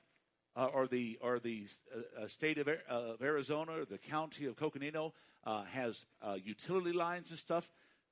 [0.56, 5.14] uh, or the or the uh, uh state of, of, Arizona the county of Coconino
[5.46, 7.68] uh, has uh, utility lines and stuff,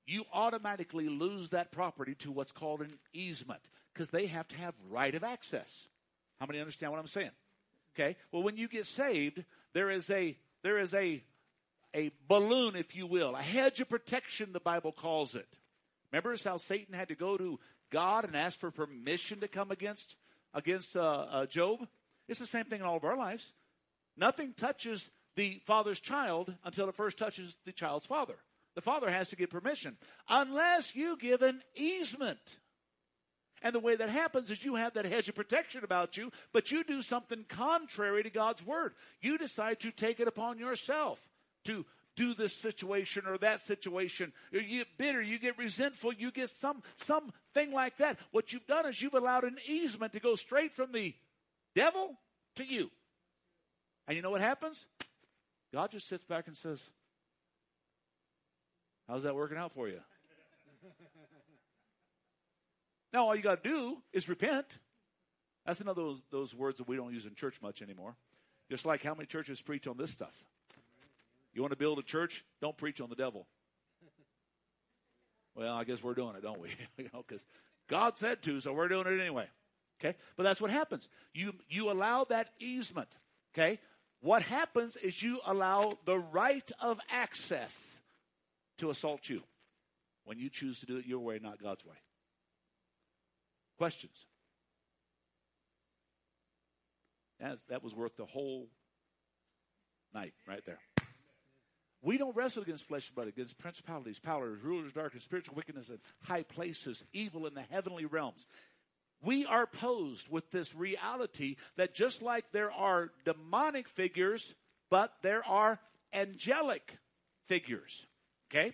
[0.06, 3.62] you automatically lose that property to what's called an easement
[3.94, 5.88] because they have to have right of access.
[6.40, 7.32] How many understand what I'm saying?
[7.96, 8.16] Okay.
[8.32, 11.24] Well, when you get saved, there is a there is a
[11.94, 14.54] a balloon, if you will, a hedge of protection.
[14.54, 15.48] The Bible calls it.
[16.12, 20.16] Remember how Satan had to go to God and ask for permission to come against
[20.54, 21.88] against uh, uh, Job?
[22.32, 23.52] It's the same thing in all of our lives.
[24.16, 28.36] Nothing touches the father's child until it first touches the child's father.
[28.74, 29.98] The father has to get permission
[30.30, 32.40] unless you give an easement.
[33.62, 36.72] And the way that happens is you have that hedge of protection about you, but
[36.72, 38.94] you do something contrary to God's word.
[39.20, 41.20] You decide to take it upon yourself
[41.66, 44.32] to do this situation or that situation.
[44.54, 48.20] You get bitter, you get resentful, you get some something like that.
[48.32, 51.14] What you've done is you've allowed an easement to go straight from the
[51.76, 52.18] devil
[52.56, 52.90] to you.
[54.08, 54.86] And you know what happens?
[55.74, 56.82] God just sits back and says,
[59.08, 60.00] How's that working out for you?
[63.14, 64.78] now, all you got to do is repent.
[65.66, 68.16] That's another those, those words that we don't use in church much anymore.
[68.70, 70.34] Just like how many churches preach on this stuff.
[71.54, 72.46] You want to build a church?
[72.62, 73.48] Don't preach on the devil.
[75.54, 76.70] Well, I guess we're doing it, don't we?
[76.98, 77.44] you know, because
[77.90, 79.48] God said to, so we're doing it anyway.
[80.04, 80.18] Okay?
[80.36, 81.08] But that's what happens.
[81.34, 83.10] You you allow that easement.
[83.54, 83.80] Okay?
[84.22, 87.76] What happens is you allow the right of access
[88.78, 89.42] to assault you
[90.26, 91.96] when you choose to do it your way, not God's way.
[93.78, 94.26] Questions?
[97.40, 98.68] That's, that was worth the whole
[100.14, 100.80] night right there.
[102.04, 106.00] We don't wrestle against flesh and blood, against principalities, powers, rulers, darkness, spiritual wickedness in
[106.24, 108.46] high places, evil in the heavenly realms.
[109.24, 114.54] We are posed with this reality that just like there are demonic figures,
[114.90, 115.80] but there are
[116.14, 116.98] angelic
[117.48, 118.08] figures.
[118.50, 118.74] Okay?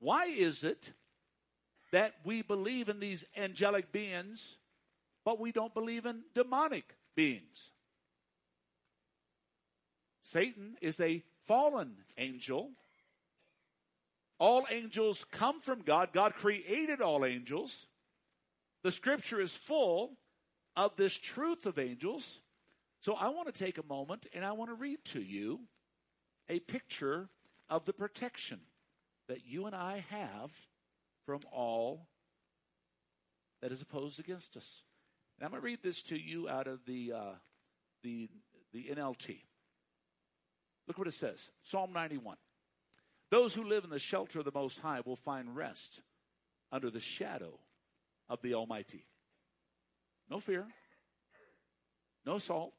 [0.00, 0.92] Why is it
[1.92, 4.56] that we believe in these angelic beings,
[5.24, 7.72] but we don't believe in demonic beings?
[10.22, 12.70] Satan is a fallen angel.
[14.38, 16.08] All angels come from God.
[16.14, 17.86] God created all angels.
[18.82, 20.12] The scripture is full
[20.76, 22.40] of this truth of angels.
[23.00, 25.60] So I want to take a moment and I want to read to you
[26.48, 27.28] a picture
[27.68, 28.60] of the protection
[29.28, 30.50] that you and I have
[31.26, 32.08] from all
[33.60, 34.82] that is opposed against us.
[35.38, 37.32] And I'm going to read this to you out of the uh,
[38.02, 38.28] the
[38.72, 39.38] the NLT.
[40.88, 42.36] Look what it says Psalm 91.
[43.30, 46.02] Those who live in the shelter of the Most High will find rest
[46.70, 47.58] under the shadow
[48.32, 49.04] of the Almighty.
[50.30, 50.66] No fear,
[52.24, 52.72] no salt.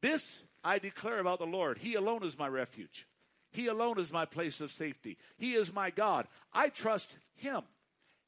[0.00, 1.78] This I declare about the Lord.
[1.78, 3.06] He alone is my refuge.
[3.52, 5.18] He alone is my place of safety.
[5.36, 6.26] He is my God.
[6.52, 7.62] I trust Him.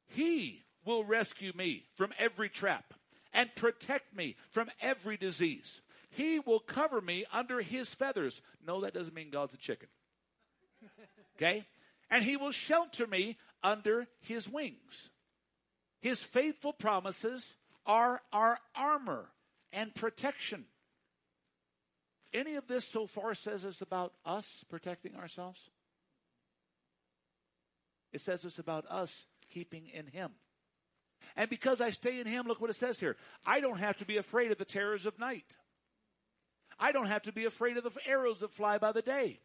[0.07, 2.93] He will rescue me from every trap
[3.33, 5.81] and protect me from every disease.
[6.11, 8.43] He will cover me under his feathers.
[8.67, 9.89] No, that doesn't mean God's a chicken.
[11.37, 11.65] Okay?
[12.11, 15.09] And he will shelter me under his wings.
[16.03, 17.55] His faithful promises
[17.87, 19.29] are our armor
[19.73, 20.65] and protection.
[22.35, 25.71] Any of this so far says it's about us protecting ourselves?
[28.13, 29.15] It says it's about us
[29.49, 30.33] keeping in Him.
[31.37, 33.17] And because I stay in Him, look what it says here.
[33.47, 35.57] I don't have to be afraid of the terrors of night.
[36.81, 39.39] I don't have to be afraid of the arrows that fly by the day.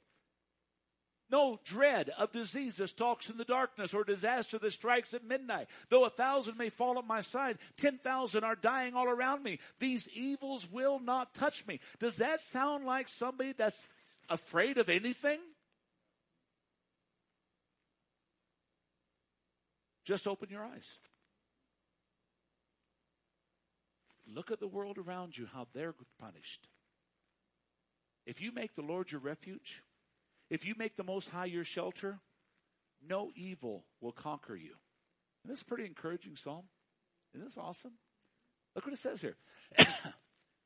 [1.30, 5.68] No dread of disease that stalks in the darkness or disaster that strikes at midnight.
[5.90, 9.60] Though a thousand may fall at my side, ten thousand are dying all around me.
[9.80, 11.82] These evils will not touch me.
[12.00, 13.78] Does that sound like somebody that's
[14.30, 15.40] afraid of anything?
[20.06, 20.90] Just open your eyes.
[24.34, 26.70] Look at the world around you, how they're punished.
[28.26, 29.82] If you make the Lord your refuge,
[30.50, 32.20] if you make the Most High your shelter,
[33.08, 34.76] no evil will conquer you.
[35.44, 36.66] And this is pretty encouraging psalm.
[37.34, 37.94] Isn't this awesome?
[38.76, 39.36] Look what it says here.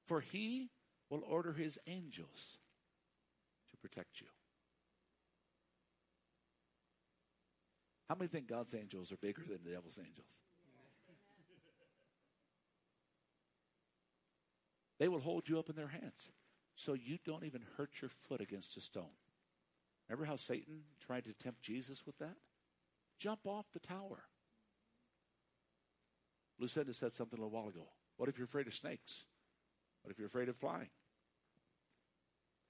[0.06, 0.70] For he
[1.10, 2.58] will order his angels
[3.72, 4.28] to protect you.
[8.08, 10.28] How many think God's angels are bigger than the devil's angels?
[15.00, 16.30] They will hold you up in their hands
[16.76, 19.16] so you don't even hurt your foot against a stone.
[20.12, 22.36] Remember how Satan tried to tempt Jesus with that?
[23.18, 24.24] Jump off the tower.
[26.60, 27.88] Lucinda said something a little while ago.
[28.18, 29.24] What if you're afraid of snakes?
[30.02, 30.90] What if you're afraid of flying?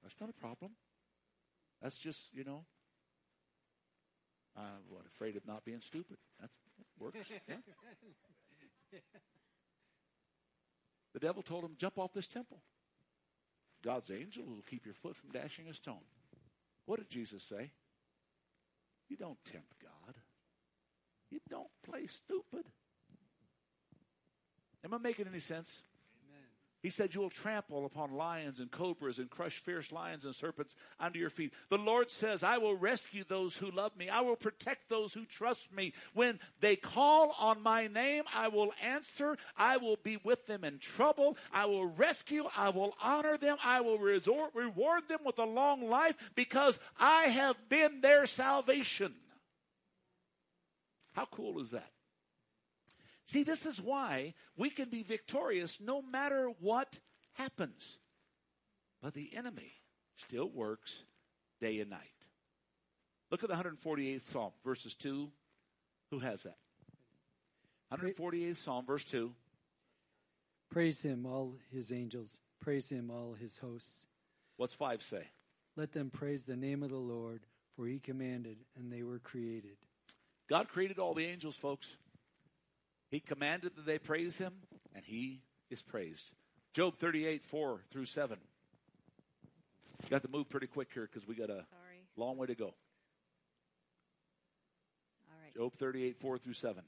[0.03, 0.73] That's not a problem.
[1.81, 2.63] That's just, you know,
[4.55, 6.17] uh, what, afraid of not being stupid.
[6.39, 7.17] That's, that works.
[8.93, 8.99] Yeah.
[11.13, 12.61] The devil told him, jump off this temple.
[13.81, 16.03] God's angel will keep your foot from dashing a stone.
[16.85, 17.71] What did Jesus say?
[19.09, 20.15] You don't tempt God.
[21.29, 22.65] You don't play stupid.
[24.83, 25.81] Am I making any sense?
[26.81, 30.75] He said, You will trample upon lions and cobras and crush fierce lions and serpents
[30.99, 31.53] under your feet.
[31.69, 34.09] The Lord says, I will rescue those who love me.
[34.09, 35.93] I will protect those who trust me.
[36.13, 39.37] When they call on my name, I will answer.
[39.55, 41.37] I will be with them in trouble.
[41.53, 42.45] I will rescue.
[42.57, 43.57] I will honor them.
[43.63, 49.13] I will resort, reward them with a long life because I have been their salvation.
[51.13, 51.91] How cool is that?
[53.27, 56.99] See, this is why we can be victorious no matter what
[57.33, 57.97] happens.
[59.01, 59.73] But the enemy
[60.17, 61.03] still works
[61.59, 61.99] day and night.
[63.31, 65.31] Look at the 148th Psalm, verses 2.
[66.11, 66.57] Who has that?
[67.93, 69.31] 148th Psalm, verse 2.
[70.69, 72.39] Praise him, all his angels.
[72.61, 74.07] Praise him, all his hosts.
[74.57, 75.23] What's 5 say?
[75.77, 77.41] Let them praise the name of the Lord,
[77.75, 79.77] for he commanded, and they were created.
[80.49, 81.95] God created all the angels, folks.
[83.11, 84.53] He commanded that they praise him,
[84.95, 86.31] and he is praised.
[86.73, 88.37] Job 38, 4 through 7.
[90.09, 92.05] Got to move pretty quick here because we got a Sorry.
[92.15, 92.73] long way to go.
[95.27, 95.53] All right.
[95.53, 96.77] Job 38, 4 through 7.
[96.77, 96.83] It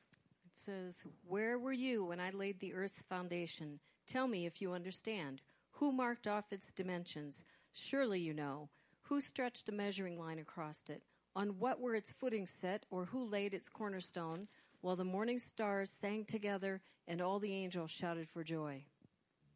[0.66, 0.96] says,
[1.28, 3.80] Where were you when I laid the earth's foundation?
[4.08, 5.42] Tell me if you understand.
[5.72, 7.42] Who marked off its dimensions?
[7.74, 8.70] Surely you know.
[9.08, 11.04] Who stretched a measuring line across it?
[11.36, 14.48] On what were its footings set, or who laid its cornerstone?
[14.84, 18.84] While the morning stars sang together, and all the angels shouted for joy.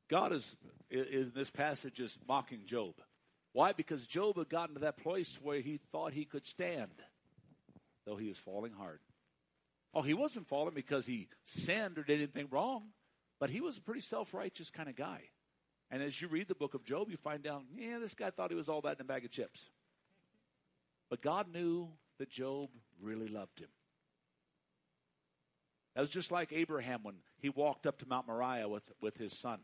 [0.07, 0.55] God is,
[0.89, 2.93] in this passage, is mocking Job.
[3.51, 3.73] Why?
[3.73, 6.93] Because Job had gotten to that place where he thought he could stand,
[8.05, 9.01] though he was falling hard.
[9.93, 12.83] Oh, he wasn't falling because he sinned or did anything wrong,
[13.37, 15.23] but he was a pretty self righteous kind of guy.
[15.91, 18.49] And as you read the book of Job, you find out, yeah, this guy thought
[18.49, 19.59] he was all that in a bag of chips.
[21.09, 22.69] But God knew that Job
[23.01, 23.67] really loved him.
[25.97, 29.33] That was just like Abraham when he walked up to Mount Moriah with, with his
[29.33, 29.57] son.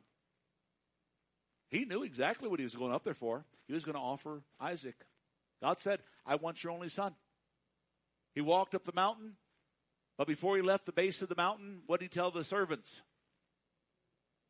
[1.70, 3.46] He knew exactly what he was going up there for.
[3.68, 4.96] He was going to offer Isaac.
[5.62, 7.14] God said, I want your only son.
[8.34, 9.34] He walked up the mountain,
[10.18, 13.04] but before he left the base of the mountain, what did he tell the servants?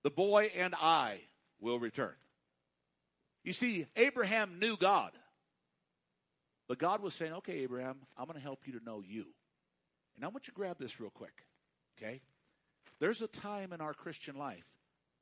[0.04, 1.20] The boy and I
[1.60, 2.16] will return.
[3.44, 5.12] You see, Abraham knew God.
[6.70, 9.26] But God was saying, okay, Abraham, I'm going to help you to know you.
[10.16, 11.44] And I want you to grab this real quick,
[11.98, 12.22] okay?
[13.00, 14.66] There's a time in our Christian life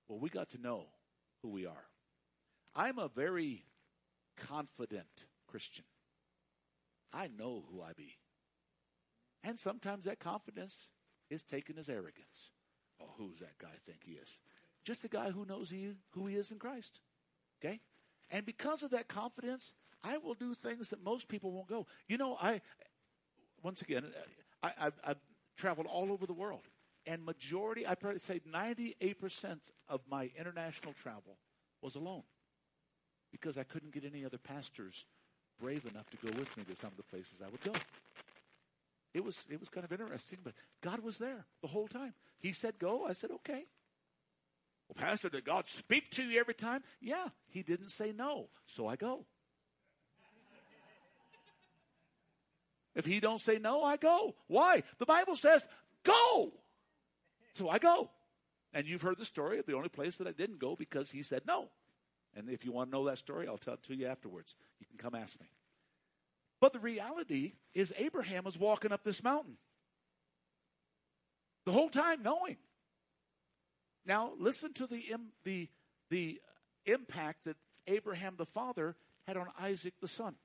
[0.07, 0.88] where we got to know
[1.41, 1.86] who we are.
[2.76, 3.65] I'm a very
[4.38, 5.86] confident Christian.
[7.13, 8.17] I know who I be.
[9.43, 10.76] And sometimes that confidence
[11.30, 12.51] is taken as arrogance.
[13.01, 14.38] Oh, who's that guy think he is?
[14.84, 16.99] Just a guy who knows he, who he is in Christ.
[17.63, 17.80] Okay?
[18.30, 21.88] And because of that confidence, I will do things that most people won't go.
[22.07, 22.61] You know, I,
[23.61, 24.05] once again,
[24.63, 24.72] I,
[25.03, 25.17] I've
[25.58, 26.62] traveled all over the world.
[27.06, 29.58] And majority, I'd probably say 98%
[29.89, 31.38] of my international travel
[31.82, 32.24] was alone.
[33.32, 35.06] Because I couldn't get any other pastors
[35.60, 37.72] brave enough to go with me to some of the places I would go.
[39.14, 42.14] It was, it was kind of interesting, but God was there the whole time.
[42.39, 43.06] He said, go.
[43.06, 43.66] I said, okay.
[44.88, 46.84] Well, Pastor, did God speak to you every time?
[47.02, 49.26] Yeah, he didn't say no, so I go.
[52.95, 54.35] If he don't say no, I go.
[54.47, 54.83] Why?
[54.99, 55.65] The Bible says
[56.03, 56.51] go.
[57.55, 58.09] So I go.
[58.73, 61.23] And you've heard the story of the only place that I didn't go because he
[61.23, 61.69] said no.
[62.35, 64.55] And if you want to know that story, I'll tell it to you afterwards.
[64.79, 65.47] You can come ask me.
[66.61, 69.57] But the reality is Abraham was walking up this mountain.
[71.65, 72.57] The whole time knowing.
[74.05, 75.03] Now, listen to the,
[75.43, 75.69] the,
[76.09, 76.41] the
[76.85, 78.95] impact that Abraham the father
[79.27, 80.35] had on Isaac the son.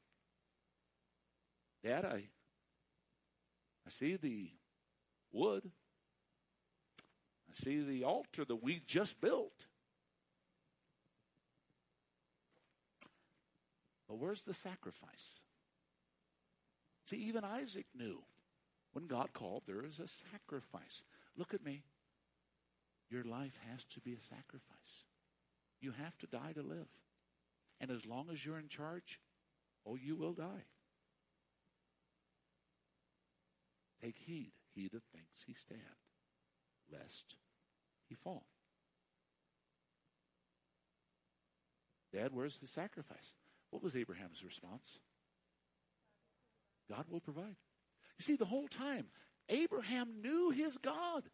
[1.85, 2.25] Dad, I,
[3.87, 4.51] I see the
[5.33, 5.71] wood.
[7.49, 9.67] I see the altar that we just built.
[14.09, 15.41] But where's the sacrifice?
[17.07, 18.23] See, even Isaac knew
[18.93, 21.05] When God called, there is a sacrifice.
[21.37, 21.83] Look at me.
[23.11, 25.05] Your life has to be a sacrifice.
[25.81, 26.89] You have to die to live.
[27.79, 29.21] And as long as you're in charge,
[29.87, 30.65] oh, you will die.
[34.03, 35.81] Take heed, he that thinks he stand,
[36.93, 37.37] lest
[38.09, 38.47] he fall.
[42.13, 43.35] Dad, where's the sacrifice?
[43.71, 44.99] What was Abraham's response?
[46.89, 47.57] God will provide.
[48.19, 49.07] You see, the whole time,
[49.49, 51.25] Abraham knew his God.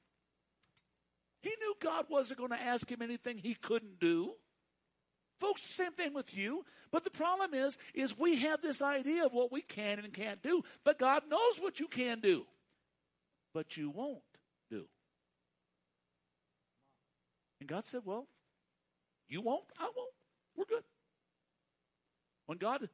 [1.41, 4.35] He knew God wasn't going to ask him anything he couldn't do.
[5.43, 6.65] Folks, same thing with you.
[6.93, 10.41] But the problem is, is we have this idea of what we can and can't
[10.41, 10.63] do.
[10.85, 12.47] But God knows what you can do.
[13.53, 14.23] But you won't
[14.71, 14.85] do.
[17.59, 18.29] And God said, Well,
[19.29, 20.13] you won't, I won't.
[20.57, 20.85] We're good.
[22.47, 22.89] When God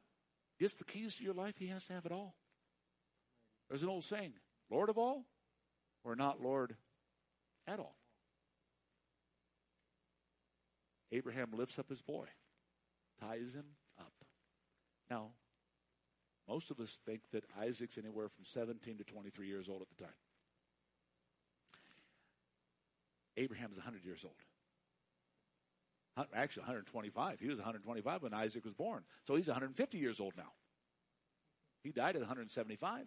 [0.58, 2.34] gets the keys to your life, He has to have it all.
[3.68, 4.32] There's an old saying
[4.70, 5.26] Lord of all,
[6.02, 6.76] or not Lord
[7.66, 7.98] at all.
[11.12, 12.26] Abraham lifts up his boy,
[13.20, 13.64] ties him
[13.98, 14.12] up.
[15.10, 15.30] Now,
[16.48, 20.02] most of us think that Isaac's anywhere from 17 to 23 years old at the
[20.02, 20.14] time.
[23.36, 24.34] Abraham's 100 years old.
[26.34, 27.38] Actually, 125.
[27.38, 29.04] He was 125 when Isaac was born.
[29.24, 30.52] So he's 150 years old now.
[31.84, 33.06] He died at 175.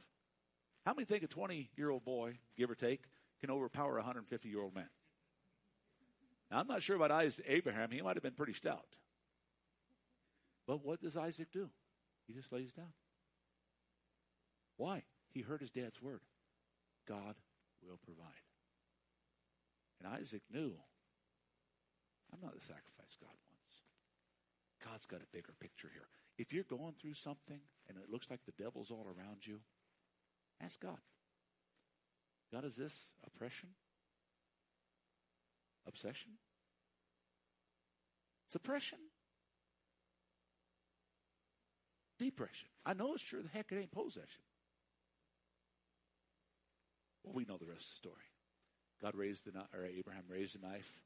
[0.86, 3.04] How many think a 20 year old boy, give or take,
[3.42, 4.90] can overpower a 150 year old man?
[6.50, 7.92] Now, I'm not sure about Isaac, Abraham.
[7.92, 8.86] He might have been pretty stout.
[10.68, 11.70] But what does Isaac do?
[12.28, 12.94] He just lays down.
[14.78, 15.04] Why?
[15.34, 16.22] He heard his dad's word
[17.08, 17.36] God
[17.82, 18.46] will provide.
[20.00, 20.74] And Isaac knew
[22.34, 23.84] I'm not the sacrifice God wants.
[24.84, 26.08] God's got a bigger picture here.
[26.38, 29.60] If you're going through something and it looks like the devil's all around you,
[30.64, 31.00] ask God.
[32.52, 32.96] God, is this
[33.26, 33.70] oppression?
[35.88, 36.32] Obsession?
[38.52, 39.00] Suppression?
[42.22, 42.70] Depression.
[42.86, 43.42] I know it's true.
[43.42, 44.46] The heck, it ain't possession.
[47.24, 48.30] Well, we know the rest of the story.
[49.02, 51.02] God raised the or Abraham raised a knife,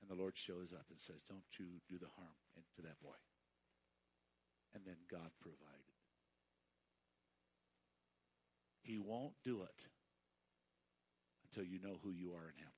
[0.00, 2.38] and the Lord shows up and says, "Don't you do the harm
[2.76, 3.18] to that boy."
[4.72, 5.98] And then God provided.
[8.82, 9.86] He won't do it
[11.42, 12.72] until you know who you are in Him.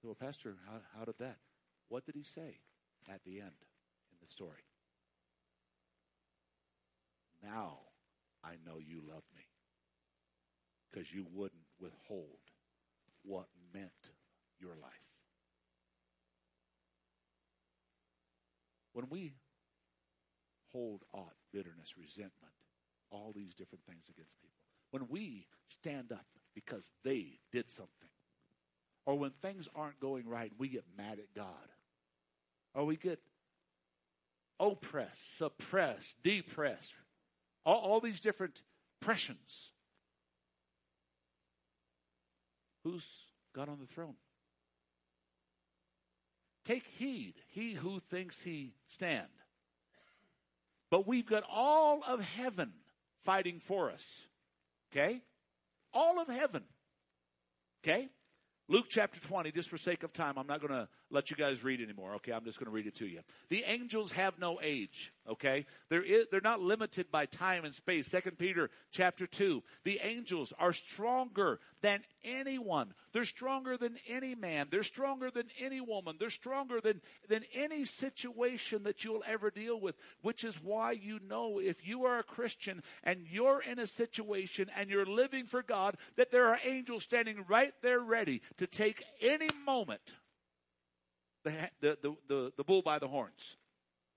[0.00, 1.38] So, well, Pastor, how, how did that?
[1.88, 2.60] What did he say
[3.08, 3.66] at the end
[4.12, 4.67] in the story?
[7.42, 7.78] Now
[8.44, 9.42] I know you love me
[10.90, 12.38] because you wouldn't withhold
[13.22, 13.92] what meant
[14.60, 14.92] your life.
[18.92, 19.32] When we
[20.72, 22.52] hold aught, bitterness, resentment,
[23.10, 24.54] all these different things against people,
[24.90, 28.08] when we stand up because they did something,
[29.06, 31.68] or when things aren't going right, we get mad at God,
[32.74, 33.20] or we get
[34.58, 36.92] oppressed, suppressed, depressed,
[37.64, 38.62] all, all these different
[39.00, 39.70] pressions.
[42.84, 43.06] Who's
[43.54, 44.14] God on the throne?
[46.64, 49.26] Take heed, he who thinks he stand.
[50.90, 52.72] But we've got all of heaven
[53.24, 54.04] fighting for us.
[54.92, 55.22] Okay?
[55.92, 56.64] All of heaven.
[57.82, 58.08] Okay?
[58.68, 61.64] Luke chapter 20, just for sake of time, I'm not going to let you guys
[61.64, 62.32] read anymore, okay?
[62.32, 63.20] I'm just going to read it to you.
[63.48, 65.66] The angels have no age, okay?
[65.88, 68.06] They're, they're not limited by time and space.
[68.06, 69.62] Second Peter chapter 2.
[69.84, 72.94] The angels are stronger than anyone.
[73.12, 74.68] They're stronger than any man.
[74.70, 76.16] They're stronger than any woman.
[76.18, 81.20] They're stronger than, than any situation that you'll ever deal with, which is why you
[81.28, 85.62] know if you are a Christian and you're in a situation and you're living for
[85.62, 90.12] God, that there are angels standing right there ready to take any moment
[91.80, 93.56] the, the, the, the, bull by the horns.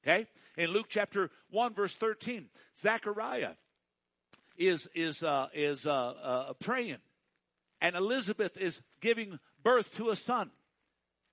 [0.04, 0.28] Okay?
[0.58, 2.48] In Luke chapter 1, verse 13,
[2.80, 3.54] Zechariah
[4.58, 6.98] is, is, uh, is uh, uh, praying,
[7.80, 10.52] and Elizabeth is giving birth to a son.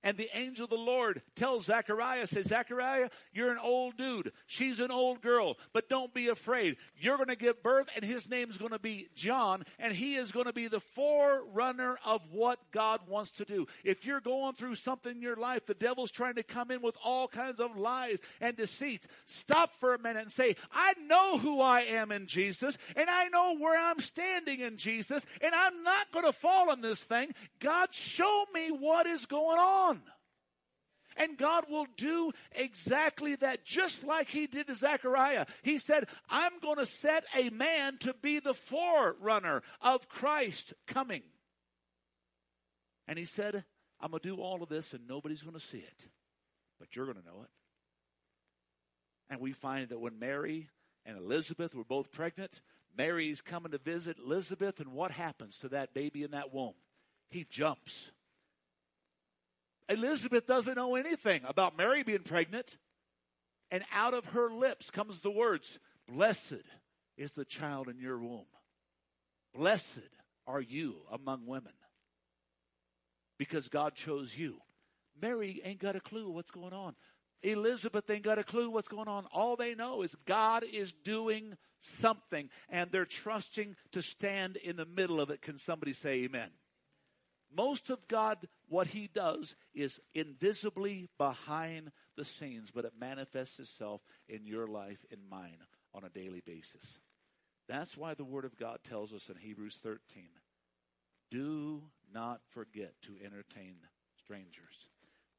[0.01, 4.31] And the angel of the Lord tells Zechariah, says, Zechariah, you're an old dude.
[4.47, 6.77] She's an old girl, but don't be afraid.
[6.97, 10.31] You're going to give birth, and his name's going to be John, and he is
[10.31, 13.67] going to be the forerunner of what God wants to do.
[13.83, 16.97] If you're going through something in your life, the devil's trying to come in with
[17.03, 19.05] all kinds of lies and deceits.
[19.25, 23.27] Stop for a minute and say, I know who I am in Jesus, and I
[23.29, 27.33] know where I'm standing in Jesus, and I'm not going to fall in this thing.
[27.59, 29.88] God, show me what is going on.
[31.19, 35.45] And God will do exactly that, just like He did to Zechariah.
[35.61, 41.23] He said, I'm going to set a man to be the forerunner of Christ coming.
[43.07, 43.65] And He said,
[43.99, 46.07] I'm going to do all of this and nobody's going to see it,
[46.79, 47.49] but you're going to know it.
[49.29, 50.69] And we find that when Mary
[51.05, 52.61] and Elizabeth were both pregnant,
[52.97, 56.73] Mary's coming to visit Elizabeth, and what happens to that baby in that womb?
[57.29, 58.11] He jumps.
[59.89, 62.77] Elizabeth doesn't know anything about Mary being pregnant.
[63.71, 66.63] And out of her lips comes the words, Blessed
[67.17, 68.45] is the child in your womb.
[69.53, 70.09] Blessed
[70.47, 71.73] are you among women.
[73.37, 74.59] Because God chose you.
[75.21, 76.95] Mary ain't got a clue what's going on.
[77.41, 79.25] Elizabeth ain't got a clue what's going on.
[79.31, 81.55] All they know is God is doing
[81.99, 85.41] something and they're trusting to stand in the middle of it.
[85.41, 86.49] Can somebody say amen?
[87.55, 94.01] Most of God, what He does is invisibly behind the scenes, but it manifests itself
[94.27, 95.57] in your life, in mine,
[95.93, 96.99] on a daily basis.
[97.67, 99.99] That's why the Word of God tells us in Hebrews 13
[101.31, 103.75] do not forget to entertain
[104.17, 104.87] strangers.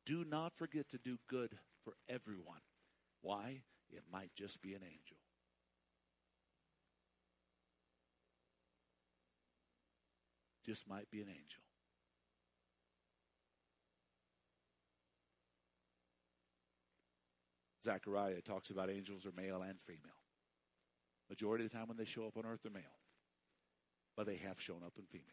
[0.07, 2.61] Do not forget to do good for everyone.
[3.23, 3.63] Why?
[3.91, 5.17] It might just be an angel.
[10.65, 11.63] Just might be an angel.
[17.85, 20.01] Zechariah talks about angels are male and female.
[21.29, 22.83] Majority of the time when they show up on earth, they're male.
[24.17, 25.27] But they have shown up in female.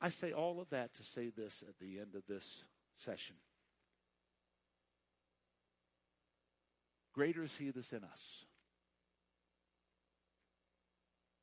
[0.00, 2.64] I say all of that to say this at the end of this
[2.98, 3.36] session.
[7.14, 8.44] Greater is he that's in us.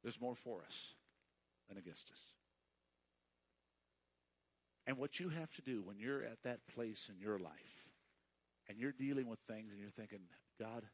[0.03, 0.93] There's more for us
[1.69, 2.19] than against us.
[4.85, 7.80] And what you have to do when you're at that place in your life
[8.71, 10.19] and you're dealing with things and you're thinking,
[10.57, 10.85] God,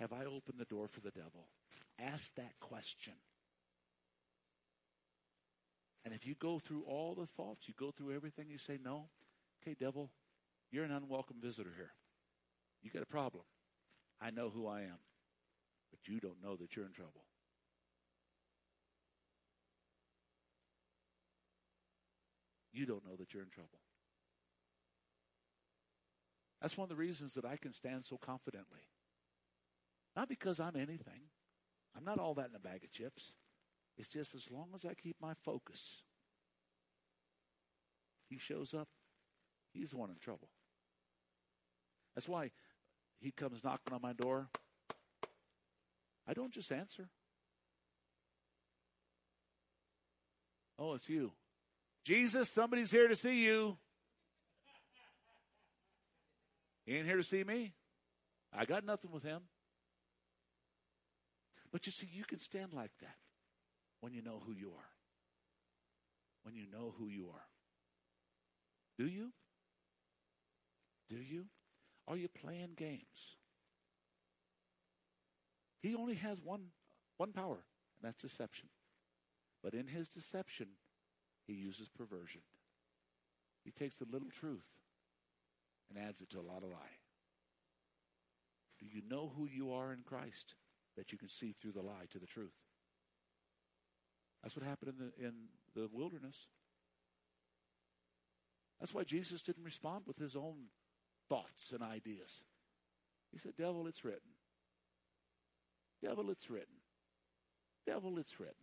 [0.00, 1.46] have I opened the door for the devil?
[1.96, 3.12] Ask that question.
[6.04, 9.10] And if you go through all the thoughts, you go through everything, you say, no,
[9.62, 10.10] okay, devil,
[10.72, 11.92] you're an unwelcome visitor here.
[12.82, 13.44] You got a problem.
[14.20, 14.98] I know who I am,
[15.92, 17.26] but you don't know that you're in trouble.
[22.72, 23.78] You don't know that you're in trouble.
[26.60, 28.80] That's one of the reasons that I can stand so confidently.
[30.16, 31.30] Not because I'm anything.
[31.96, 33.32] I'm not all that in a bag of chips.
[33.96, 36.02] It's just as long as I keep my focus,
[38.28, 38.88] he shows up,
[39.72, 40.48] he's the one in trouble.
[42.14, 42.50] That's why
[43.20, 44.48] he comes knocking on my door.
[46.26, 47.08] I don't just answer.
[50.78, 51.32] Oh, it's you.
[52.04, 53.76] Jesus, somebody's here to see you.
[56.88, 57.74] He ain't here to see me.
[58.50, 59.42] I got nothing with him.
[61.70, 63.16] But you see, you can stand like that
[64.00, 64.90] when you know who you are.
[66.44, 67.44] When you know who you are.
[68.96, 69.32] Do you?
[71.10, 71.44] Do you?
[72.06, 73.36] Are you playing games?
[75.82, 76.68] He only has one,
[77.18, 78.70] one power, and that's deception.
[79.62, 80.68] But in his deception,
[81.46, 82.40] he uses perversion.
[83.62, 84.64] He takes a little truth
[85.88, 86.98] and adds it to a lot of lie.
[88.78, 90.54] Do you know who you are in Christ
[90.96, 92.54] that you can see through the lie to the truth?
[94.42, 95.34] That's what happened in the, in
[95.74, 96.46] the wilderness.
[98.78, 100.68] That's why Jesus didn't respond with his own
[101.28, 102.44] thoughts and ideas.
[103.32, 104.20] He said, Devil, it's written.
[106.02, 106.76] Devil, it's written.
[107.86, 108.54] Devil, it's written.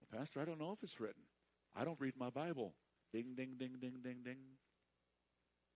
[0.00, 1.22] Well, Pastor, I don't know if it's written.
[1.74, 2.72] I don't read my Bible.
[3.12, 4.36] Ding, ding, ding, ding, ding, ding.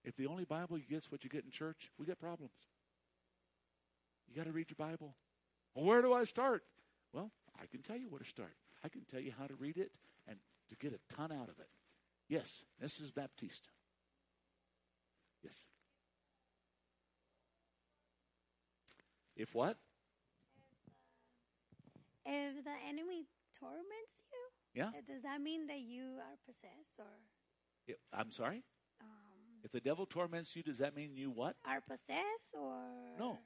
[0.05, 2.53] If the only Bible you get is what you get in church, we got problems.
[4.29, 5.15] You got to read your Bible.
[5.75, 6.65] Well, where do I start?
[7.13, 7.31] Well,
[7.61, 8.55] I can tell you where to start.
[8.85, 9.93] I can tell you how to read it
[10.29, 10.39] and
[10.69, 11.69] to get a ton out of it.
[12.29, 13.13] Yes, Mrs.
[13.15, 13.69] Baptiste.
[15.43, 15.59] Yes.
[19.37, 19.77] If what?
[22.25, 23.27] If the enemy
[23.59, 24.20] torments
[24.75, 24.89] Yeah.
[24.89, 27.07] uh, does that mean that you are possessed or
[27.87, 28.63] If- I'm sorry?
[29.01, 31.57] um, If the devil torments you, does that mean you what?
[31.65, 33.39] are possessed or No.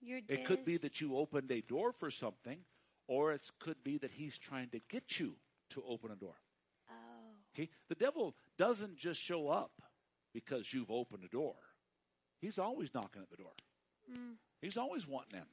[0.00, 2.64] You're just It could be that you opened a door for something,
[3.08, 5.36] or it could be that he's trying to get you
[5.70, 6.36] to open a door.
[6.88, 7.68] Oh, Okay?
[7.88, 9.82] The devil doesn't just show up
[10.32, 11.56] because you've opened a door.
[12.40, 13.52] He's always knocking at the door.
[14.08, 14.36] mm.
[14.60, 15.46] He's always wanting in.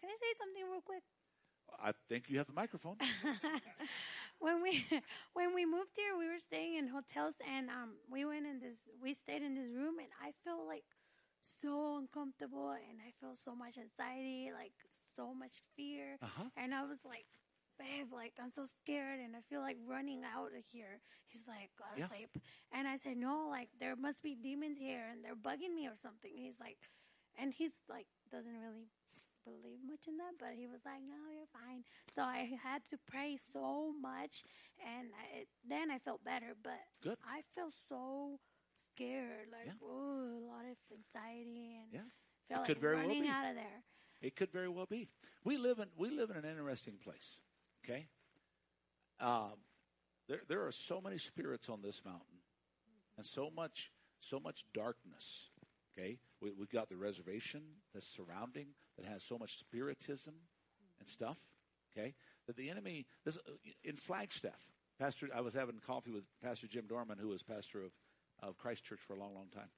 [0.00, 1.02] Can I say something real quick?
[1.78, 2.98] I think you have the microphone.
[4.38, 4.84] when we
[5.34, 8.78] when we moved here, we were staying in hotels, and um, we went in this.
[9.02, 10.84] We stayed in this room, and I felt like
[11.40, 14.72] so uncomfortable, and I felt so much anxiety, like
[15.16, 16.50] so much fear, Uh-huh.
[16.56, 17.26] and I was like.
[17.78, 21.00] Babe, like I'm so scared and I feel like running out of here.
[21.26, 22.06] He's like, go to Yeah.
[22.06, 22.28] sleep.
[22.72, 25.96] And I said, no, like there must be demons here and they're bugging me or
[26.00, 26.30] something.
[26.34, 26.76] He's like,
[27.38, 28.88] and he's like, doesn't really
[29.44, 31.84] believe much in that, but he was like, "No, you're fine."
[32.14, 34.44] So I had to pray so much,
[34.84, 36.54] and I, then I felt better.
[36.62, 37.18] But Good.
[37.24, 38.38] I felt so
[38.94, 39.72] scared, like Yeah.
[39.82, 42.10] oh, a lot of anxiety, and Yeah.
[42.48, 43.28] felt It could like very well running be.
[43.28, 43.82] out of there.
[44.20, 45.08] It could very well be.
[45.44, 47.40] We live in we live in an interesting place.
[47.84, 48.08] Okay,
[49.20, 49.64] um,
[50.28, 52.42] there there are so many spirits on this mountain,
[53.16, 55.50] and so much so much darkness.
[55.92, 57.62] Okay, we we got the reservation
[57.92, 60.34] that's surrounding that has so much spiritism
[60.98, 61.38] and stuff.
[61.96, 62.14] Okay,
[62.46, 63.38] that the enemy this
[63.82, 64.60] in Flagstaff.
[64.98, 67.92] Pastor, I was having coffee with Pastor Jim Dorman, who was pastor of
[68.42, 69.70] of Christ Church for a long, long time,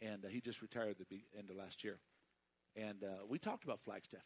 [0.00, 1.98] and uh, he just retired at the end of last year
[2.76, 4.24] and uh, we talked about Flagstaff.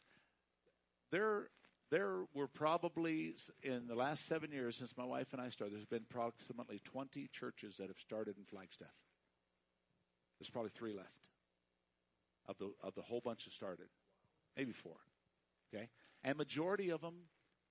[1.10, 1.48] There,
[1.90, 5.74] there were probably in the last seven years since my wife and I started.
[5.74, 8.88] There's been approximately 20 churches that have started in Flagstaff.
[10.38, 11.08] There's probably three left
[12.46, 13.86] of the of the whole bunch that started,
[14.56, 14.96] maybe four.
[15.74, 15.88] Okay,
[16.24, 17.14] and majority of them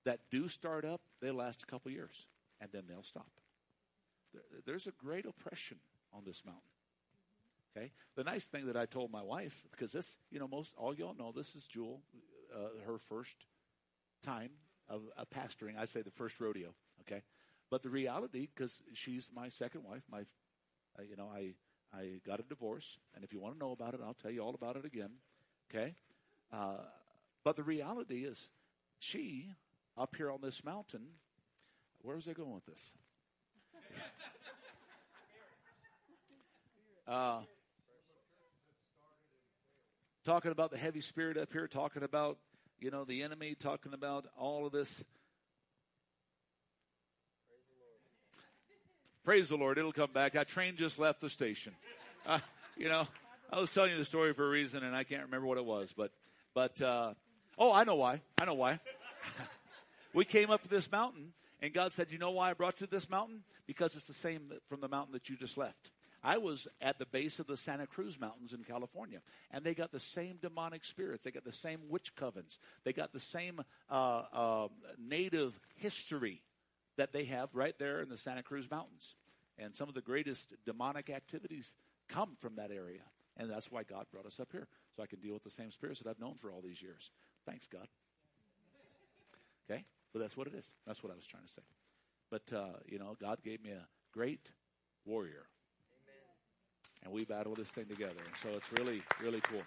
[0.04, 2.26] that do start up, they last a couple years,
[2.60, 3.30] and then they'll stop.
[4.64, 5.78] There's a great oppression
[6.12, 6.62] on this mountain.
[7.76, 7.92] Okay.
[8.14, 11.14] The nice thing that I told my wife, because this, you know, most all y'all
[11.14, 12.00] know this is Jewel,
[12.54, 13.36] uh, her first
[14.22, 14.50] time
[14.88, 15.76] of, of pastoring.
[15.78, 16.74] I say the first rodeo.
[17.02, 17.22] Okay.
[17.70, 20.20] But the reality, because she's my second wife, my,
[20.98, 21.54] uh, you know, I
[21.94, 24.40] I got a divorce, and if you want to know about it, I'll tell you
[24.40, 25.10] all about it again.
[25.70, 25.94] Okay.
[26.56, 26.76] Uh,
[27.44, 28.48] but the reality is,
[28.98, 29.50] she
[29.96, 31.02] up here on this mountain.
[32.02, 32.82] Where was I going with this?
[37.08, 37.38] Uh,
[40.24, 42.36] talking about the heavy spirit up here, talking about,
[42.80, 44.92] you know, the enemy, talking about all of this.
[49.24, 49.78] Praise the Lord.
[49.78, 50.32] It'll come back.
[50.32, 51.74] That train just left the station.
[52.26, 52.40] Uh,
[52.76, 53.06] you know,
[53.52, 55.64] I was telling you the story for a reason, and I can't remember what it
[55.64, 55.94] was.
[55.96, 56.10] But,
[56.56, 57.12] but uh,
[57.58, 58.22] oh, I know why.
[58.40, 58.80] I know why.
[60.14, 62.86] we came up to this mountain, and God said, You know why I brought you
[62.86, 63.42] to this mountain?
[63.66, 65.90] Because it's the same from the mountain that you just left.
[66.24, 69.20] I was at the base of the Santa Cruz Mountains in California,
[69.50, 71.24] and they got the same demonic spirits.
[71.24, 72.56] They got the same witch covens.
[72.84, 73.60] They got the same
[73.90, 74.68] uh, uh,
[74.98, 76.40] native history
[76.96, 79.14] that they have right there in the Santa Cruz Mountains.
[79.58, 81.74] And some of the greatest demonic activities
[82.08, 83.02] come from that area.
[83.36, 85.70] And that's why God brought us up here, so I can deal with the same
[85.70, 87.10] spirits that I've known for all these years.
[87.44, 87.86] Thanks, God.
[89.68, 89.84] Okay?
[90.12, 90.70] But that's what it is.
[90.86, 91.62] That's what I was trying to say.
[92.30, 94.50] But, uh, you know, God gave me a great
[95.04, 95.46] warrior.
[97.04, 98.14] And we battle this thing together.
[98.18, 99.62] And so it's really, really cool.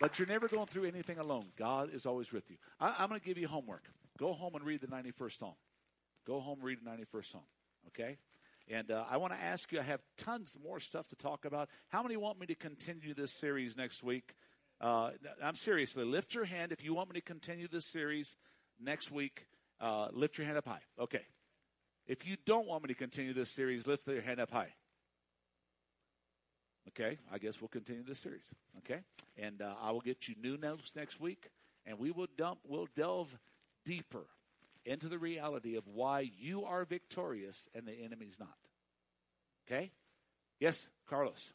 [0.00, 1.46] But you're never going through anything alone.
[1.56, 2.56] God is always with you.
[2.78, 3.84] I, I'm going to give you homework.
[4.18, 5.54] Go home and read the 91st Psalm.
[6.26, 7.42] Go home and read the 91st Psalm.
[7.88, 8.18] Okay?
[8.70, 11.68] And uh, I want to ask you, I have tons more stuff to talk about.
[11.88, 14.34] How many want me to continue this series next week?
[14.80, 15.10] Uh,
[15.42, 18.36] I'm seriously, lift your hand if you want me to continue this series
[18.78, 19.46] next week.
[19.80, 20.82] Uh, lift your hand up high.
[21.00, 21.22] Okay.
[22.08, 24.72] If you don't want me to continue this series, lift your hand up high.
[26.88, 28.46] Okay, I guess we'll continue this series.
[28.78, 29.00] Okay,
[29.36, 31.50] and uh, I will get you new notes next week,
[31.84, 33.38] and we will dump, we'll delve
[33.84, 34.24] deeper
[34.88, 38.56] into the reality of why you are victorious and the enemy's not.
[39.66, 39.92] Okay,
[40.58, 41.52] yes, Carlos.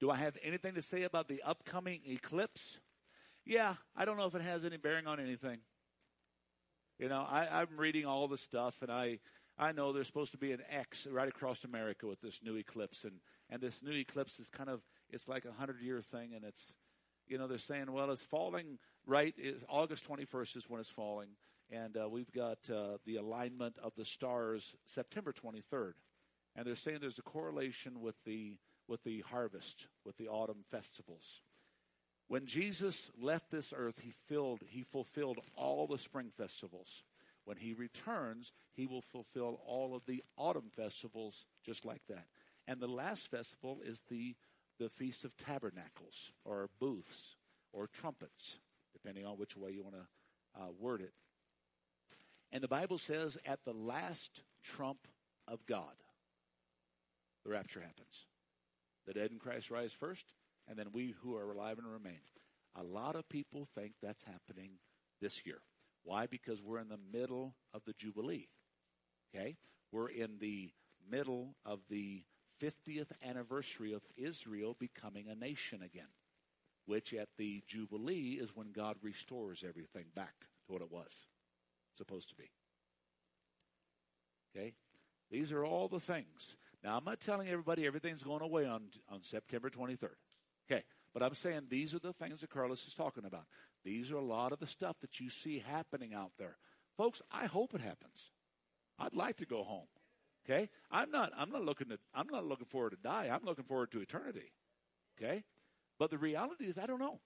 [0.00, 2.78] Do I have anything to say about the upcoming eclipse?
[3.46, 5.60] Yeah, I don't know if it has any bearing on anything.
[6.98, 9.20] You know, I, I'm reading all the stuff, and I
[9.58, 13.04] I know there's supposed to be an X right across America with this new eclipse,
[13.04, 13.14] and
[13.50, 14.80] and this new eclipse is kind of
[15.10, 16.72] it's like a hundred year thing, and it's
[17.26, 21.30] you know they're saying well it's falling right is August 21st is when it's falling,
[21.70, 25.92] and uh, we've got uh, the alignment of the stars September 23rd,
[26.56, 28.56] and they're saying there's a correlation with the
[28.88, 31.42] with the harvest with the autumn festivals.
[32.28, 37.02] When Jesus left this earth, he filled, he fulfilled all the spring festivals.
[37.44, 42.26] When he returns, he will fulfill all of the autumn festivals just like that.
[42.68, 44.36] And the last festival is the,
[44.78, 47.36] the Feast of Tabernacles, or booths,
[47.72, 48.56] or trumpets,
[48.92, 51.12] depending on which way you want to uh, word it.
[52.52, 55.08] And the Bible says at the last trump
[55.48, 55.94] of God,
[57.44, 58.26] the rapture happens.
[59.06, 60.26] The dead in Christ rise first,
[60.68, 62.20] and then we who are alive and remain.
[62.76, 64.72] A lot of people think that's happening
[65.20, 65.58] this year.
[66.04, 66.26] Why?
[66.26, 68.48] Because we're in the middle of the Jubilee.
[69.34, 69.56] Okay?
[69.90, 70.72] We're in the
[71.10, 72.22] middle of the
[72.62, 76.10] 50th anniversary of Israel becoming a nation again,
[76.86, 80.34] which at the Jubilee is when God restores everything back
[80.66, 81.10] to what it was
[81.96, 82.50] supposed to be.
[84.54, 84.74] Okay?
[85.30, 86.56] These are all the things.
[86.84, 90.16] Now, I'm not telling everybody everything's going away on, on September 23rd.
[90.70, 93.46] Okay, but I'm saying these are the things that Carlos is talking about.
[93.84, 96.56] These are a lot of the stuff that you see happening out there.
[96.96, 98.30] Folks, I hope it happens.
[98.98, 99.86] I'd like to go home.
[100.44, 100.68] Okay?
[100.90, 103.30] I'm not I'm not looking to I'm not looking forward to die.
[103.32, 104.52] I'm looking forward to eternity.
[105.18, 105.44] Okay?
[105.98, 107.20] But the reality is I don't know.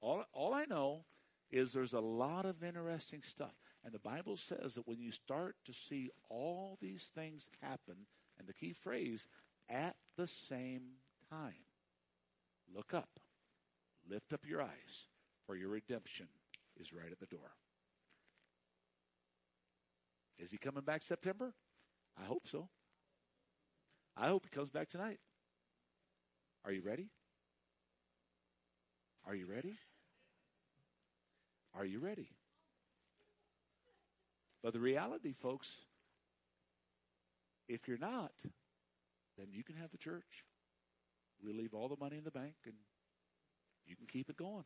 [0.00, 1.04] All all I know
[1.50, 3.54] is there's a lot of interesting stuff.
[3.84, 8.06] And the Bible says that when you start to see all these things happen,
[8.38, 9.26] and the key phrase,
[9.68, 10.82] at the same
[11.30, 11.66] time,
[12.74, 13.20] look up,
[14.08, 15.06] lift up your eyes,
[15.46, 16.26] for your redemption
[16.80, 17.52] is right at the door.
[20.38, 21.54] Is he coming back September?
[22.20, 22.68] I hope so.
[24.16, 25.20] I hope he comes back tonight.
[26.64, 27.10] Are you ready?
[29.26, 29.78] Are you ready?
[31.74, 32.28] Are you ready?
[34.62, 35.68] But the reality, folks,
[37.68, 38.32] if you're not,
[39.38, 40.44] then you can have the church.
[41.42, 42.74] We'll leave all the money in the bank and
[43.92, 44.64] you can keep it going.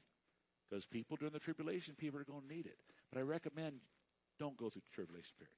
[0.69, 2.79] Because people during the tribulation, people are going to need it.
[3.13, 3.81] But I recommend
[4.39, 5.53] don't go through the tribulation period.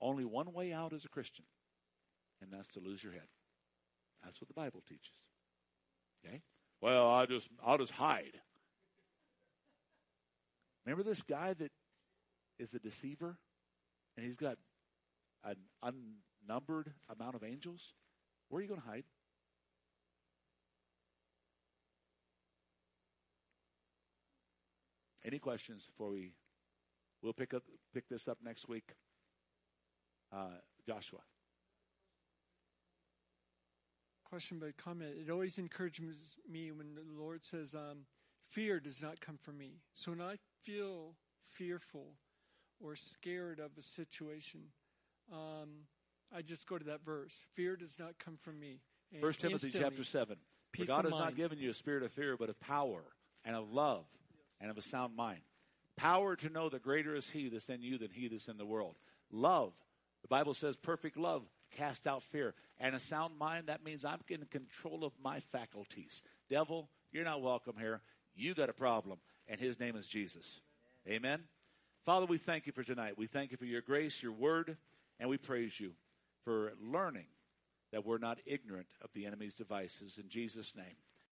[0.00, 1.44] Only one way out as a Christian,
[2.40, 3.28] and that's to lose your head.
[4.22, 5.14] That's what the Bible teaches.
[6.24, 6.42] Okay?
[6.80, 8.40] Well, I'll just I'll just hide.
[10.84, 11.72] Remember this guy that
[12.58, 13.38] is a deceiver?
[14.16, 14.58] And he's got
[15.44, 17.94] an unnumbered amount of angels?
[18.48, 19.04] Where are you going to hide?
[25.28, 26.32] Any questions before we
[27.22, 28.94] we'll pick up pick this up next week?
[30.32, 30.56] Uh,
[30.86, 31.18] Joshua.
[34.24, 35.12] Question but comment.
[35.20, 38.06] It always encourages me when the Lord says, um,
[38.48, 42.14] "Fear does not come from me." So when I feel fearful
[42.80, 44.60] or scared of a situation,
[45.30, 45.86] um,
[46.34, 47.34] I just go to that verse.
[47.54, 48.80] Fear does not come from me.
[49.20, 50.38] First Timothy chapter seven.
[50.74, 53.02] For God has not given you a spirit of fear, but of power
[53.44, 54.06] and of love
[54.60, 55.40] and of a sound mind.
[55.96, 58.66] Power to know that greater is He that's in you than He that's in the
[58.66, 58.96] world.
[59.30, 59.72] Love.
[60.22, 61.42] The Bible says perfect love
[61.76, 62.54] cast out fear.
[62.78, 66.22] And a sound mind, that means I'm in control of my faculties.
[66.48, 68.00] Devil, you're not welcome here.
[68.34, 69.18] You got a problem,
[69.48, 70.60] and His name is Jesus.
[71.08, 71.42] Amen.
[72.04, 73.18] Father, we thank you for tonight.
[73.18, 74.76] We thank you for your grace, your word,
[75.18, 75.92] and we praise you
[76.44, 77.26] for learning
[77.92, 80.18] that we're not ignorant of the enemy's devices.
[80.18, 80.96] In Jesus' name.